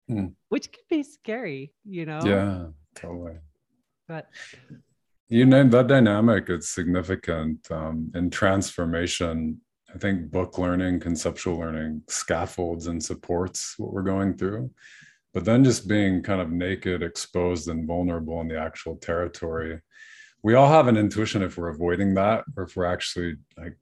[0.10, 0.34] mm.
[0.50, 2.22] which can be scary, you know?
[2.24, 2.66] Yeah,
[2.96, 3.38] totally.
[4.08, 4.28] But
[5.32, 9.62] you know, that dynamic is significant um, in transformation.
[9.96, 14.72] I think book learning, conceptual learning scaffolds and supports what we're going through.
[15.34, 19.80] But then just being kind of naked, exposed, and vulnerable in the actual territory.
[20.44, 23.78] We all have an intuition if we're avoiding that or if we're actually like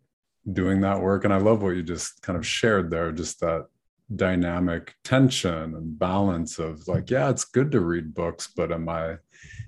[0.54, 1.26] doing that work.
[1.26, 3.68] And I love what you just kind of shared there, just that
[4.16, 9.18] dynamic tension and balance of like, yeah, it's good to read books, but am I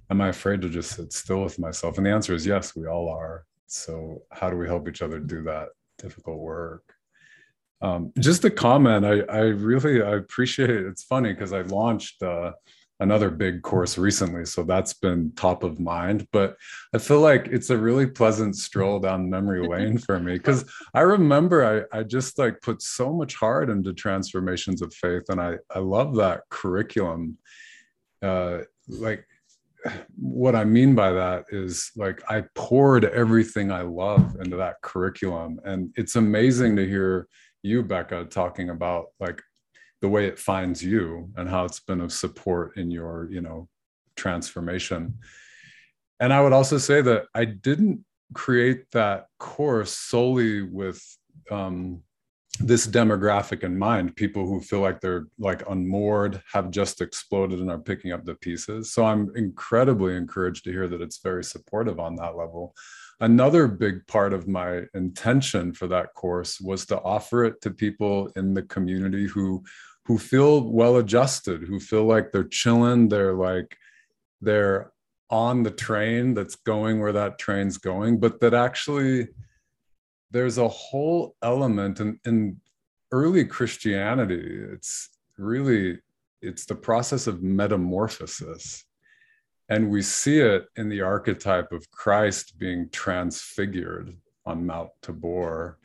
[0.09, 1.97] am I afraid to just sit still with myself?
[1.97, 3.45] And the answer is yes, we all are.
[3.67, 6.83] So how do we help each other do that difficult work?
[7.81, 10.85] Um, just a comment, I, I really I appreciate it.
[10.85, 12.51] It's funny because I launched uh,
[13.01, 16.55] another big course recently so that's been top of mind but
[16.93, 21.01] i feel like it's a really pleasant stroll down memory lane for me because i
[21.01, 25.57] remember I, I just like put so much heart into transformations of faith and i
[25.69, 27.37] i love that curriculum.
[28.21, 29.25] Uh like
[30.15, 35.59] what i mean by that is like i poured everything i love into that curriculum
[35.65, 37.27] and it's amazing to hear
[37.63, 39.41] you becca talking about like
[40.01, 43.67] the way it finds you and how it's been of support in your you know
[44.15, 45.17] transformation.
[46.19, 51.01] And i would also say that i didn't create that course solely with
[51.49, 52.01] um,
[52.59, 57.71] this demographic in mind people who feel like they're like unmoored have just exploded and
[57.71, 58.93] are picking up the pieces.
[58.93, 62.75] So i'm incredibly encouraged to hear that it's very supportive on that level.
[63.19, 68.31] Another big part of my intention for that course was to offer it to people
[68.35, 69.63] in the community who
[70.05, 73.77] who feel well adjusted who feel like they're chilling they're like
[74.41, 74.91] they're
[75.29, 79.27] on the train that's going where that train's going but that actually
[80.31, 82.57] there's a whole element in, in
[83.11, 84.59] early christianity.
[84.73, 85.99] It's really
[86.41, 88.85] it's the process of metamorphosis.
[89.69, 95.77] And we see it in the archetype of christ being transfigured on mount tabor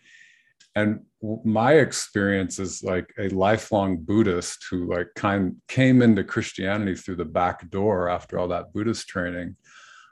[0.77, 1.01] and
[1.45, 7.25] my experience is like a lifelong buddhist who like kind came into christianity through the
[7.25, 9.57] back door after all that buddhist training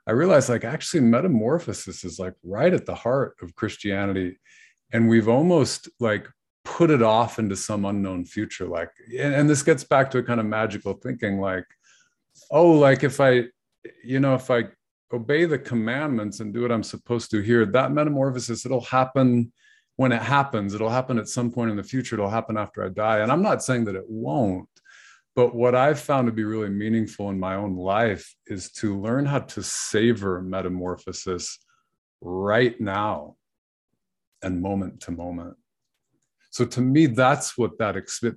[0.07, 4.39] I realized like actually metamorphosis is like right at the heart of Christianity.
[4.93, 6.29] And we've almost like
[6.65, 8.67] put it off into some unknown future.
[8.67, 11.65] Like, and, and this gets back to a kind of magical thinking like,
[12.51, 13.45] oh, like if I,
[14.05, 14.65] you know, if I
[15.13, 19.53] obey the commandments and do what I'm supposed to here, that metamorphosis, it'll happen
[19.97, 20.75] when it happens.
[20.75, 22.17] It'll happen at some point in the future.
[22.17, 23.19] It'll happen after I die.
[23.19, 24.69] And I'm not saying that it won't,
[25.37, 29.27] but what I've found to be really meaningful in my own life is to learn
[29.27, 31.59] how to savor metamorphosis
[32.21, 33.37] right now
[34.43, 35.57] and moment to moment.
[36.51, 37.97] So to me, that's what that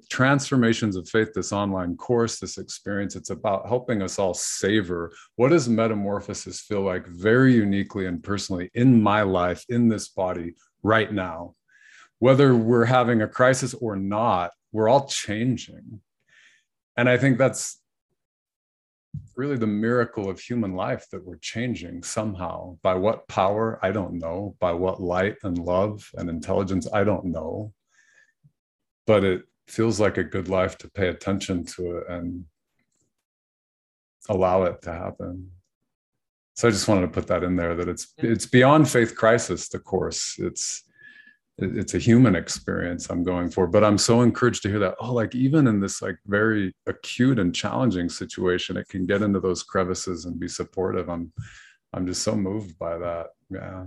[0.10, 5.49] transformations of faith, this online course, this experience, it's about helping us all savor what
[5.49, 11.11] does metamorphosis feel like very uniquely and personally in my life, in this body right
[11.11, 11.55] now.
[12.19, 16.01] Whether we're having a crisis or not, we're all changing
[16.97, 17.80] and I think that's
[19.36, 22.78] really the miracle of human life that we're changing somehow.
[22.82, 23.80] By what power?
[23.84, 24.55] I don't know.
[24.59, 26.88] By what light and love and intelligence?
[26.91, 27.71] I don't know.
[29.05, 32.45] But it feels like a good life to pay attention to it and
[34.28, 35.51] allow it to happen.
[36.58, 39.70] So I just wanted to put that in there that it's it's beyond faith crisis,
[39.70, 40.36] the course.
[40.39, 40.84] It's
[41.60, 44.93] it's a human experience i'm going for but i'm so encouraged to hear that.
[44.99, 49.39] Oh like even in this like very acute and challenging situation it can get into
[49.39, 51.10] those crevices and be supportive.
[51.10, 51.32] I'm
[51.93, 53.28] i'm just so moved by that.
[53.49, 53.86] Yeah.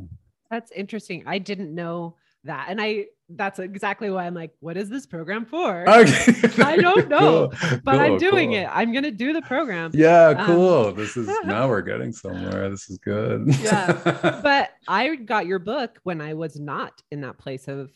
[0.51, 1.23] That's interesting.
[1.27, 2.67] I didn't know that.
[2.69, 3.07] And I,
[3.37, 5.85] that's exactly why I'm like, what is this program for?
[6.01, 6.63] Okay.
[6.63, 7.79] I don't know, cool.
[7.85, 8.61] but cool, I'm doing cool.
[8.61, 8.69] it.
[8.71, 9.91] I'm going to do the program.
[9.93, 10.29] Yeah.
[10.29, 10.87] Um, cool.
[10.87, 12.71] Um, this is now we're getting somewhere.
[12.71, 13.47] This is good.
[13.61, 14.41] yeah.
[14.43, 17.91] But I got your book when I was not in that place of,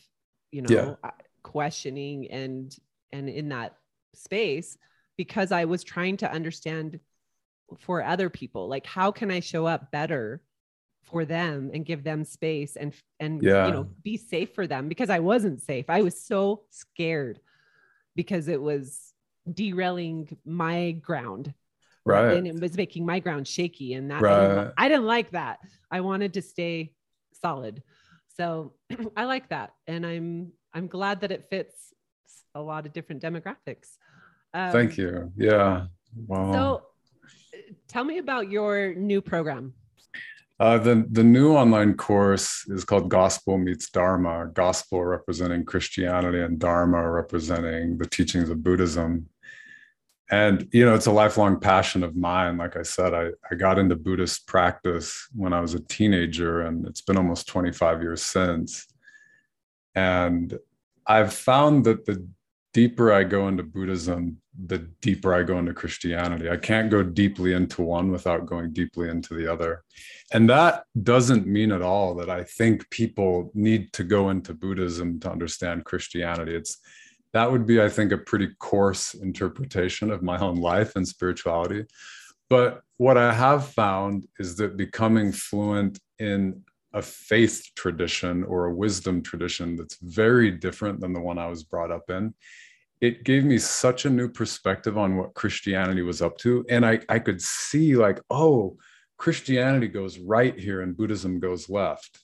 [0.51, 0.95] you know, yeah.
[1.03, 1.11] Uh,
[1.43, 2.75] questioning and,
[3.11, 3.75] and in that
[4.13, 4.77] space
[5.17, 6.99] because I was trying to understand
[7.79, 10.41] for other people, like, how can I show up better
[11.05, 13.67] for them and give them space and and yeah.
[13.67, 15.85] you know be safe for them because I wasn't safe.
[15.89, 17.39] I was so scared
[18.15, 19.13] because it was
[19.51, 21.53] derailing my ground.
[22.05, 22.37] Right.
[22.37, 23.93] And it was making my ground shaky.
[23.93, 24.33] And that right.
[24.33, 25.59] I, didn't, I didn't like that.
[25.89, 26.93] I wanted to stay
[27.41, 27.81] solid.
[28.37, 28.73] So
[29.17, 29.73] I like that.
[29.87, 31.93] And I'm I'm glad that it fits
[32.53, 33.97] a lot of different demographics.
[34.53, 35.31] Um, Thank you.
[35.35, 35.87] Yeah.
[36.27, 36.53] Wow.
[36.53, 36.83] So
[37.87, 39.73] tell me about your new program.
[40.57, 46.57] Uh, the, the new online course is called Gospel Meets Dharma, Gospel representing Christianity and
[46.57, 49.27] Dharma representing the teachings of Buddhism.
[50.31, 52.57] And, you know, it's a lifelong passion of mine.
[52.57, 56.87] Like I said, I, I got into Buddhist practice when I was a teenager, and
[56.87, 58.87] it's been almost 25 years since.
[59.93, 60.57] And
[61.05, 62.25] I've found that the
[62.75, 66.49] deeper I go into Buddhism, the deeper I go into Christianity.
[66.49, 69.85] I can't go deeply into one without going deeply into the other.
[70.33, 75.21] And that doesn't mean at all that I think people need to go into Buddhism
[75.21, 76.53] to understand Christianity.
[76.53, 76.79] It's
[77.31, 81.85] that would be, I think, a pretty coarse interpretation of my own life and spirituality.
[82.49, 86.65] But what I have found is that becoming fluent in
[86.95, 91.63] a faith tradition or a wisdom tradition that's very different than the one I was
[91.63, 92.33] brought up in
[93.01, 96.65] it gave me such a new perspective on what Christianity was up to.
[96.69, 98.77] And I, I could see, like, oh,
[99.17, 102.19] Christianity goes right here and Buddhism goes left.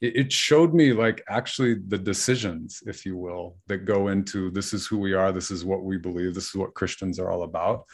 [0.00, 4.72] It, it showed me, like, actually the decisions, if you will, that go into this
[4.72, 7.42] is who we are, this is what we believe, this is what Christians are all
[7.42, 7.84] about.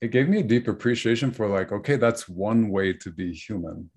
[0.00, 3.90] It gave me a deep appreciation for, like, okay, that's one way to be human.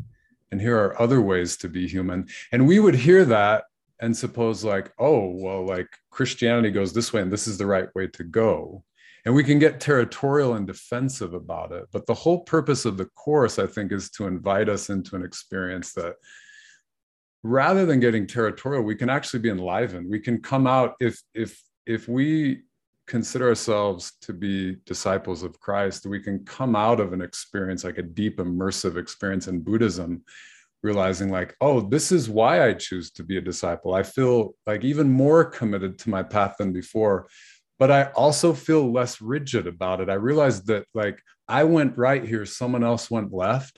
[0.52, 2.28] And here are other ways to be human.
[2.52, 3.66] And we would hear that
[4.02, 7.94] and suppose like oh well like christianity goes this way and this is the right
[7.96, 8.84] way to go.
[9.24, 11.86] And we can get territorial and defensive about it.
[11.92, 15.24] But the whole purpose of the course i think is to invite us into an
[15.24, 16.16] experience that
[17.44, 20.10] rather than getting territorial we can actually be enlivened.
[20.10, 22.64] We can come out if if if we
[23.12, 27.98] consider ourselves to be disciples of christ we can come out of an experience like
[27.98, 30.24] a deep immersive experience in buddhism
[30.82, 33.94] realizing like oh this is why i choose to be a disciple.
[33.94, 37.28] I feel like even more committed to my path than before
[37.78, 40.10] but i also feel less rigid about it.
[40.10, 43.78] I realized that like i went right here someone else went left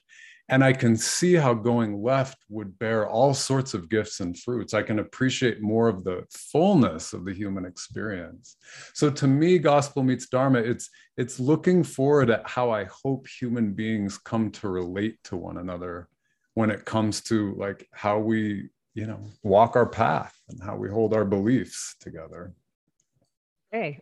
[0.54, 4.76] and I can see how going left would bear all sorts of gifts and fruits.
[4.76, 8.58] I can appreciate more of the fullness of the human experience.
[8.94, 10.60] So to me, gospel meets dharma.
[10.60, 15.58] It's it's looking forward at how I hope human beings come to relate to one
[15.58, 16.08] another
[16.54, 20.88] when it comes to like how we, you know, walk our path and how we
[20.88, 22.54] hold our beliefs together.
[23.72, 24.02] Hey,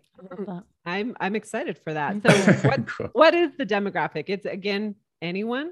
[0.86, 2.22] I'm I'm excited for that.
[2.22, 4.26] So what what is the demographic?
[4.28, 5.72] It's again anyone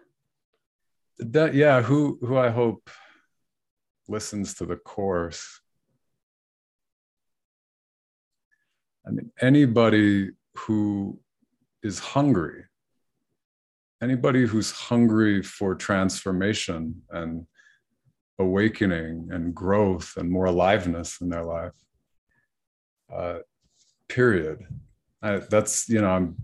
[1.19, 2.89] that yeah who who i hope
[4.07, 5.61] listens to the course.
[9.05, 11.19] I mean anybody who
[11.83, 12.65] is hungry
[14.01, 17.45] anybody who's hungry for transformation and
[18.39, 21.73] awakening and growth and more aliveness in their life
[23.13, 23.39] uh,
[24.07, 24.65] period.
[25.21, 26.37] I, that's you know i'm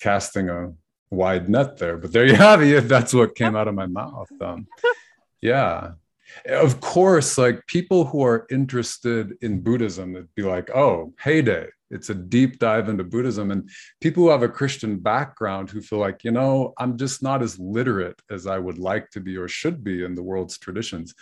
[0.00, 0.72] casting a
[1.10, 2.88] wide net there, but there you have it.
[2.88, 4.28] That's what came out of my mouth.
[4.40, 4.66] Um,
[5.40, 5.92] yeah.
[6.46, 11.68] Of course, like people who are interested in Buddhism, it'd be like, oh, heyday.
[11.90, 13.50] It's a deep dive into Buddhism.
[13.50, 17.42] And people who have a Christian background who feel like, you know, I'm just not
[17.42, 21.14] as literate as I would like to be or should be in the world's traditions.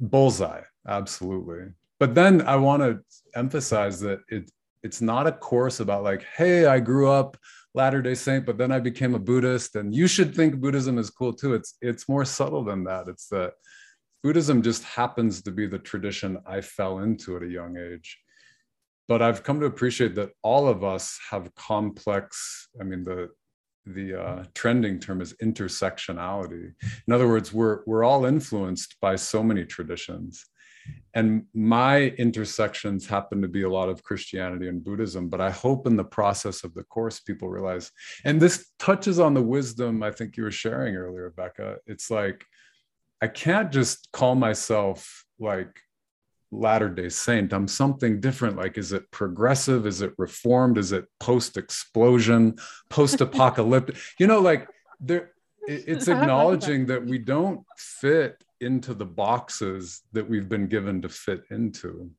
[0.00, 1.72] Bullseye, absolutely.
[1.98, 3.00] But then I want to
[3.38, 4.50] emphasize that it,
[4.82, 7.36] it's not a course about like, hey, I grew up
[7.76, 9.76] Latter day Saint, but then I became a Buddhist.
[9.76, 11.54] And you should think Buddhism is cool too.
[11.54, 13.06] It's, it's more subtle than that.
[13.06, 13.52] It's that
[14.22, 18.18] Buddhism just happens to be the tradition I fell into at a young age.
[19.08, 23.28] But I've come to appreciate that all of us have complex, I mean, the,
[23.84, 26.72] the uh, trending term is intersectionality.
[27.06, 30.44] In other words, we're, we're all influenced by so many traditions
[31.14, 35.86] and my intersections happen to be a lot of christianity and buddhism but i hope
[35.86, 37.90] in the process of the course people realize
[38.24, 41.76] and this touches on the wisdom i think you were sharing earlier becca.
[41.86, 42.44] It's like
[43.22, 45.80] i can't just call myself like
[46.52, 47.52] latter day saint.
[47.52, 48.56] I'm something different.
[48.56, 49.86] Like is it progressive?
[49.86, 50.78] Is it reformed?
[50.78, 52.56] Is it post explosion
[52.88, 54.68] post apocalyptic you know like
[55.00, 55.32] there
[55.68, 61.42] it's acknowledging that we don't fit into the boxes that we've been given to fit
[61.50, 62.10] into.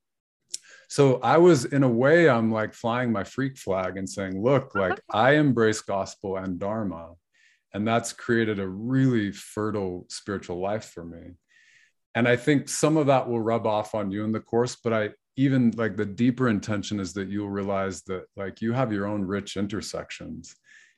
[0.88, 4.74] So I was, in a way, I'm like flying my freak flag and saying, look,
[4.74, 7.12] like I embrace gospel and Dharma.
[7.74, 11.34] And that's created a really fertile spiritual life for me.
[12.14, 14.92] And I think some of that will rub off on you in the course, but
[14.92, 19.06] I even like the deeper intention is that you'll realize that like you have your
[19.06, 20.56] own rich intersections.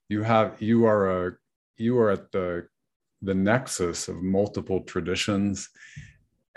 [0.09, 1.33] You have, you are a,
[1.77, 2.67] you are at the
[3.23, 5.69] the nexus of multiple traditions.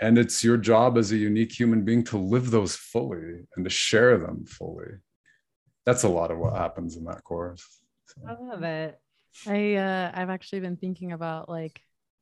[0.00, 3.70] And it's your job as a unique human being to live those fully and to
[3.70, 4.88] share them fully.
[5.86, 7.64] That's a lot of what happens in that course.
[8.06, 8.22] So.
[8.28, 8.98] i love it.
[9.46, 11.80] I uh, i've actually been thinking about like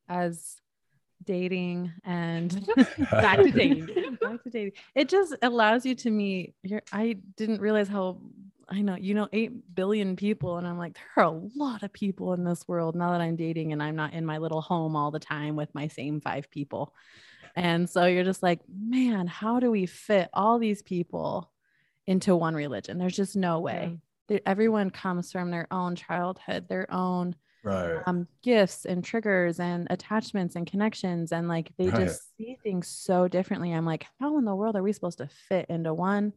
[0.09, 0.57] as
[1.22, 2.66] dating and
[3.11, 4.72] back to dating back to dating.
[4.95, 8.18] It just allows you to meet your i didn't realize how
[8.72, 10.56] I know, you know, 8 billion people.
[10.56, 13.36] And I'm like, there are a lot of people in this world now that I'm
[13.36, 16.50] dating and I'm not in my little home all the time with my same five
[16.50, 16.94] people.
[17.54, 21.50] And so you're just like, man, how do we fit all these people
[22.06, 22.96] into one religion?
[22.96, 23.98] There's just no way.
[24.28, 24.38] Yeah.
[24.46, 28.00] Everyone comes from their own childhood, their own right.
[28.06, 31.32] um, gifts and triggers and attachments and connections.
[31.32, 32.06] And like they right.
[32.06, 33.72] just see things so differently.
[33.72, 36.32] I'm like, how in the world are we supposed to fit into one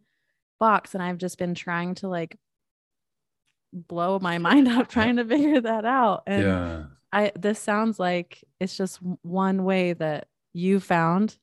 [0.60, 2.38] box and I've just been trying to like
[3.74, 6.24] blow my mind up trying to figure that out.
[6.28, 6.84] And yeah.
[7.12, 11.38] I this sounds like it's just one way that you found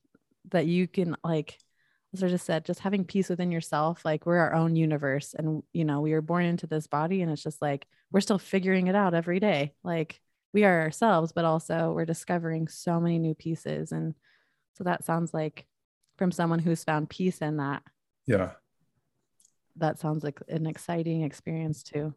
[0.51, 1.57] that you can like
[2.13, 4.05] as I just said, just having peace within yourself.
[4.05, 7.31] Like we're our own universe and you know, we were born into this body and
[7.31, 9.73] it's just like we're still figuring it out every day.
[9.83, 10.21] Like
[10.53, 13.91] we are ourselves, but also we're discovering so many new pieces.
[13.91, 14.13] And
[14.77, 15.65] so that sounds like
[16.17, 17.81] from someone who's found peace in that.
[18.27, 18.51] Yeah
[19.77, 22.13] that sounds like an exciting experience to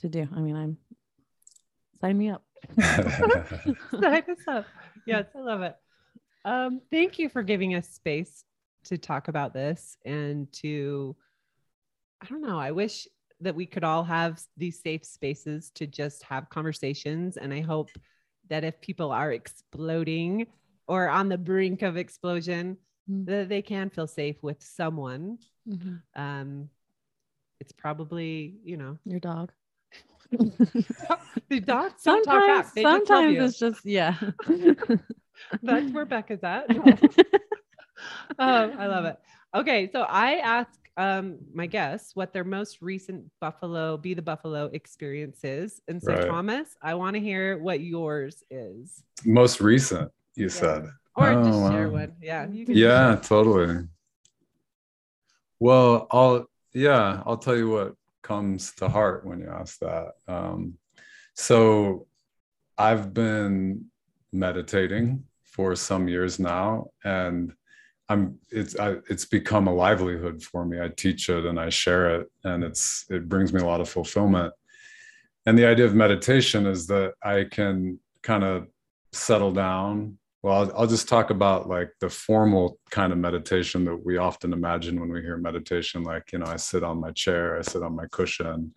[0.00, 0.28] to do.
[0.34, 0.76] I mean, I'm
[2.00, 2.44] sign me up.
[2.80, 4.66] sign us up.
[5.06, 5.76] Yes, I love it.
[6.44, 8.44] Um, thank you for giving us space
[8.84, 11.16] to talk about this and to
[12.22, 13.06] I don't know, I wish
[13.40, 17.36] that we could all have these safe spaces to just have conversations.
[17.36, 17.90] And I hope
[18.48, 20.46] that if people are exploding
[20.88, 22.78] or on the brink of explosion,
[23.10, 23.24] mm-hmm.
[23.26, 25.38] that they can feel safe with someone.
[25.68, 26.20] Mm-hmm.
[26.20, 26.70] Um,
[27.60, 29.52] it's probably, you know, your dog.
[30.30, 34.16] the dogs sometimes, sometimes just it's just yeah.
[35.62, 36.66] That's where Becca's at.
[38.38, 39.18] oh, I love it.
[39.54, 44.66] Okay, so I ask um, my guests what their most recent Buffalo, be the Buffalo
[44.66, 45.80] experience is.
[45.88, 46.26] And so, right.
[46.26, 49.02] Thomas, I want to hear what yours is.
[49.24, 50.52] Most recent, you yeah.
[50.52, 50.86] said.
[51.14, 52.12] Or oh, just share one.
[52.20, 52.46] Yeah.
[52.50, 53.86] yeah, totally.
[55.58, 60.12] Well, I'll, yeah, I'll tell you what comes to heart when you ask that.
[60.28, 60.74] Um,
[61.34, 62.06] so
[62.76, 63.86] I've been
[64.32, 67.52] meditating for some years now, and
[68.08, 70.80] I'm it's I, it's become a livelihood for me.
[70.80, 73.88] I teach it and I share it, and it's it brings me a lot of
[73.88, 74.52] fulfillment.
[75.46, 78.66] And the idea of meditation is that I can kind of
[79.12, 80.18] settle down.
[80.42, 84.52] Well, I'll, I'll just talk about like the formal kind of meditation that we often
[84.52, 86.02] imagine when we hear meditation.
[86.02, 88.74] Like you know, I sit on my chair, I sit on my cushion,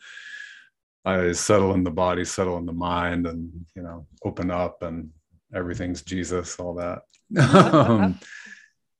[1.05, 5.10] I settle in the body, settle in the mind, and you know, open up, and
[5.53, 7.01] everything's Jesus, all that.
[7.55, 8.20] um,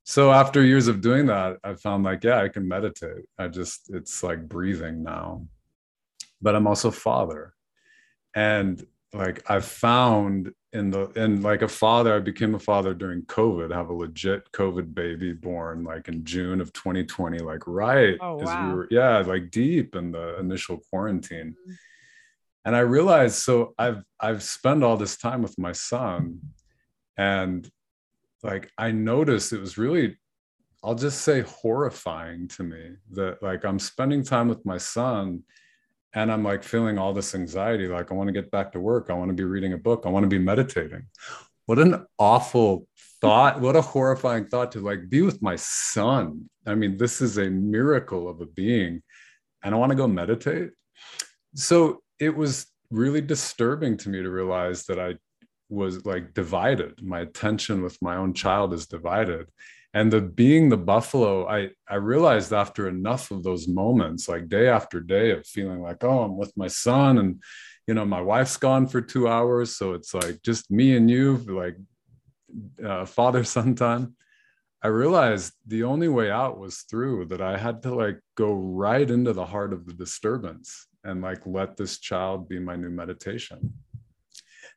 [0.10, 3.92] so after years of doing that i found like yeah i can meditate i just
[3.94, 5.46] it's like breathing now
[6.42, 7.54] but i'm also father
[8.36, 8.84] and
[9.14, 13.74] like i found in the and like a father i became a father during covid
[13.74, 18.36] I have a legit covid baby born like in june of 2020 like right oh,
[18.36, 18.68] wow.
[18.68, 21.74] we were yeah like deep in the initial quarantine mm-hmm.
[22.66, 26.40] and i realized so i've i've spent all this time with my son
[27.18, 27.70] and
[28.44, 30.18] like I noticed it was really,
[30.84, 35.44] I'll just say horrifying to me that like I'm spending time with my son
[36.14, 37.88] and I'm like feeling all this anxiety.
[37.88, 39.10] Like I want to get back to work.
[39.10, 40.04] I want to be reading a book.
[40.06, 41.04] I want to be meditating.
[41.66, 42.88] What an awful
[43.22, 43.60] thought.
[43.62, 46.50] What a horrifying thought to like be with my son.
[46.66, 49.04] I mean, this is a miracle of a being.
[49.64, 50.72] And I want to go meditate.
[51.54, 55.16] So it was really disturbing to me to realize that I
[55.70, 59.48] was like divided my attention with my own child is divided
[59.94, 64.68] and the being the buffalo i i realized after enough of those moments like day
[64.68, 67.42] after day of feeling like oh i'm with my son and
[67.90, 69.76] you know my wife's gone for two hours.
[69.76, 71.76] So it's like just me and you like
[72.86, 74.16] uh, father son time.
[74.84, 79.10] I realized the only way out was through that i had to like go right
[79.12, 83.74] into the heart of the disturbance and like let this child be my new meditation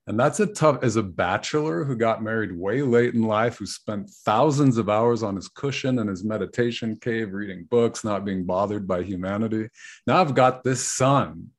[0.08, 3.66] and that's a tough, as a bachelor who got married way late in life, who
[3.66, 8.44] spent thousands of hours on his cushion in his meditation cave, reading books, not being
[8.44, 9.68] bothered by humanity.
[10.06, 11.50] Now I've got this son.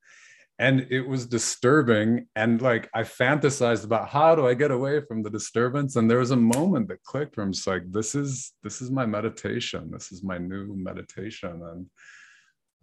[0.60, 2.28] And it was disturbing.
[2.36, 5.96] And like I fantasized about how do I get away from the disturbance?
[5.96, 8.91] And there was a moment that clicked where I'm just like, this is this is
[8.91, 9.89] my meditation.
[9.91, 11.62] This is my new meditation.
[11.64, 11.89] And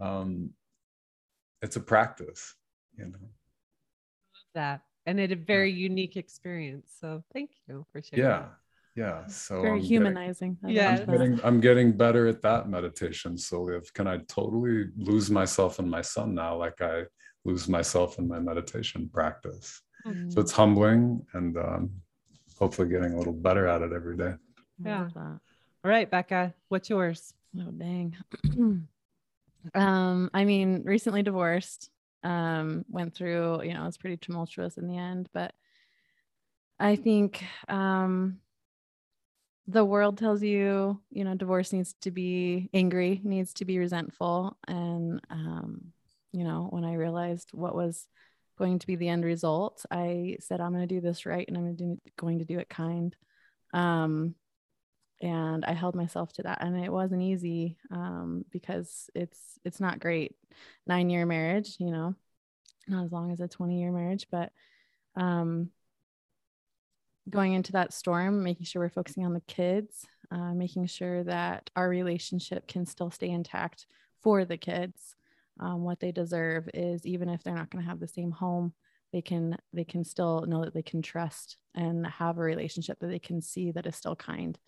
[0.01, 0.51] um
[1.63, 2.55] it's a practice,
[2.99, 3.13] you know.
[3.15, 6.93] I love that and it a very unique experience.
[7.01, 8.25] So thank you for sharing.
[8.25, 8.45] Yeah.
[8.95, 9.27] Yeah.
[9.27, 10.57] So very I'm humanizing.
[10.65, 10.99] Yeah.
[11.01, 15.81] I'm getting, I'm getting better at that meditation So if can I totally lose myself
[15.81, 17.05] in my son now, like I
[17.45, 19.83] lose myself in my meditation practice.
[20.07, 20.31] Mm-hmm.
[20.31, 21.91] So it's humbling and um,
[22.59, 24.35] hopefully getting a little better at it every day.
[24.85, 25.09] Yeah.
[25.17, 27.35] All right, Becca, what's yours?
[27.59, 28.17] Oh dang.
[29.75, 31.91] um, I mean, recently divorced
[32.23, 35.53] um, went through, you know, it was pretty tumultuous in the end, but
[36.79, 38.39] I think um,
[39.67, 44.57] the world tells you, you know, divorce needs to be angry, needs to be resentful.
[44.67, 45.93] And, um,
[46.33, 48.07] you know, when I realized what was
[48.59, 51.57] going to be the end result, I said, I'm going to do this right and
[51.57, 53.15] I'm going to do it kind.
[53.73, 54.35] Um,
[55.21, 60.01] and I held myself to that, and it wasn't easy um, because it's it's not
[60.01, 60.35] great.
[60.87, 62.15] Nine year marriage, you know,
[62.89, 64.53] not as long as a 20 year marriage, but
[65.17, 65.71] um,
[67.29, 71.71] going into that storm, making sure we're focusing on the kids, uh, making sure that
[71.77, 73.87] our relationship can still stay intact
[74.23, 75.15] for the kids.
[75.59, 78.73] Um, what they deserve is even if they're not going to have the same home,
[79.13, 83.09] they can they can still know that they can trust and have a relationship that
[83.09, 84.59] they can see that is still kind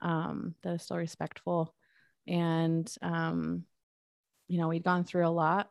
[0.00, 1.74] um, that is still respectful.
[2.26, 3.64] And, um,
[4.48, 5.70] you know, we'd gone through a lot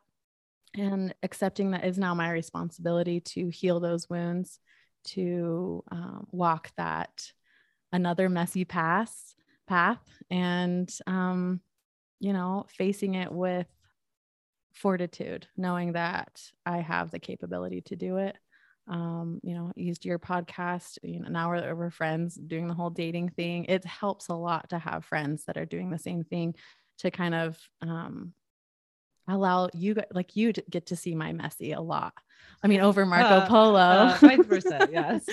[0.76, 4.60] and accepting that is now my responsibility to heal those wounds,
[5.04, 7.32] to um, walk that
[7.92, 9.34] another messy path,
[9.66, 11.60] path and, um,
[12.20, 13.66] you know, facing it with
[14.74, 18.36] fortitude, knowing that I have the capability to do it.
[18.88, 20.98] Um, you know, used your podcast.
[21.02, 23.66] You know, now we're, we're friends doing the whole dating thing.
[23.66, 26.54] It helps a lot to have friends that are doing the same thing
[26.98, 28.32] to kind of um,
[29.28, 32.14] allow you like you to get to see my messy a lot.
[32.62, 35.26] I mean, over Marco uh, Polo, uh, vice versa, yes.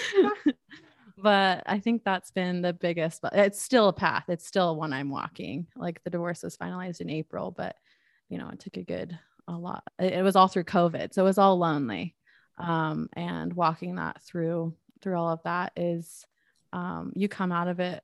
[1.18, 3.22] but I think that's been the biggest.
[3.22, 4.26] But it's still a path.
[4.28, 5.68] It's still one I'm walking.
[5.76, 7.76] Like the divorce was finalized in April, but
[8.30, 9.84] you know, it took a good a lot.
[9.98, 12.16] It, it was all through COVID, so it was all lonely.
[12.58, 16.26] Um, and walking that through through all of that is
[16.74, 18.04] um, you come out of it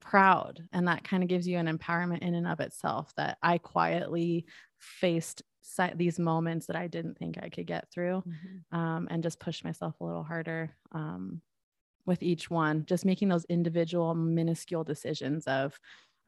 [0.00, 3.58] proud and that kind of gives you an empowerment in and of itself that i
[3.58, 4.46] quietly
[4.78, 5.42] faced
[5.94, 8.76] these moments that i didn't think i could get through mm-hmm.
[8.76, 11.40] um, and just pushed myself a little harder um,
[12.06, 15.78] with each one just making those individual minuscule decisions of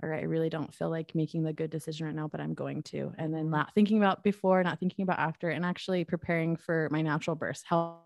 [0.03, 2.55] all right i really don't feel like making the good decision right now but i'm
[2.55, 6.57] going to and then not thinking about before not thinking about after and actually preparing
[6.57, 8.03] for my natural birth help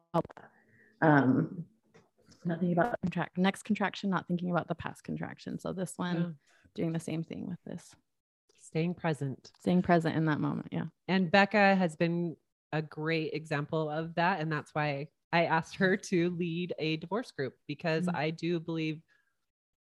[1.02, 1.64] um,
[2.46, 5.58] not thinking about contract next contraction, not thinking about the past contraction.
[5.58, 6.26] So this one yeah.
[6.74, 7.94] doing the same thing with this.
[8.62, 9.50] Staying present.
[9.60, 10.68] Staying present in that moment.
[10.70, 10.86] Yeah.
[11.08, 12.36] And Becca has been
[12.72, 14.40] a great example of that.
[14.40, 18.16] And that's why I asked her to lead a divorce group because mm-hmm.
[18.16, 19.02] I do believe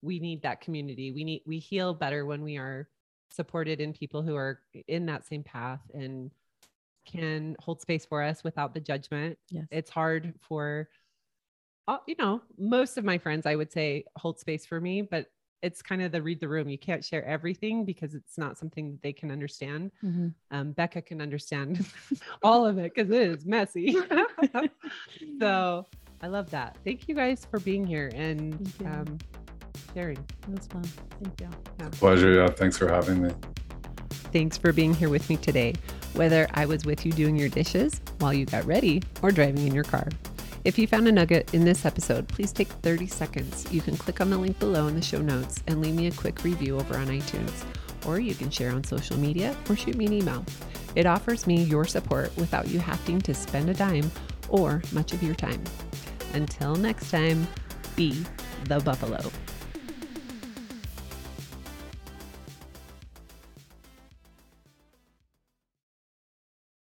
[0.02, 1.12] we need that community.
[1.12, 2.88] We need we heal better when we are
[3.30, 6.30] supported in people who are in that same path and
[7.06, 9.38] can hold space for us without the judgment.
[9.50, 9.66] Yes.
[9.70, 10.88] It's hard for
[11.88, 15.26] uh, you know, most of my friends, I would say, hold space for me, but
[15.62, 16.68] it's kind of the read the room.
[16.68, 19.92] You can't share everything because it's not something they can understand.
[20.04, 20.28] Mm-hmm.
[20.50, 21.86] Um, Becca can understand
[22.42, 23.96] all of it because it is messy.
[25.40, 25.86] so
[26.20, 26.76] I love that.
[26.84, 29.18] Thank you guys for being here and um,
[29.94, 30.18] sharing.
[30.18, 30.84] It was fun.
[31.22, 31.48] Thank you.
[31.78, 31.88] Yeah.
[31.90, 32.32] Pleasure.
[32.32, 32.48] Yeah.
[32.48, 33.32] Thanks for having me.
[34.32, 35.74] Thanks for being here with me today,
[36.14, 39.74] whether I was with you doing your dishes while you got ready or driving in
[39.74, 40.08] your car.
[40.64, 43.66] If you found a nugget in this episode, please take 30 seconds.
[43.72, 46.12] You can click on the link below in the show notes and leave me a
[46.12, 47.64] quick review over on iTunes.
[48.06, 50.44] Or you can share on social media or shoot me an email.
[50.94, 54.10] It offers me your support without you having to spend a dime
[54.48, 55.62] or much of your time.
[56.32, 57.46] Until next time,
[57.96, 58.24] be
[58.64, 59.20] the buffalo.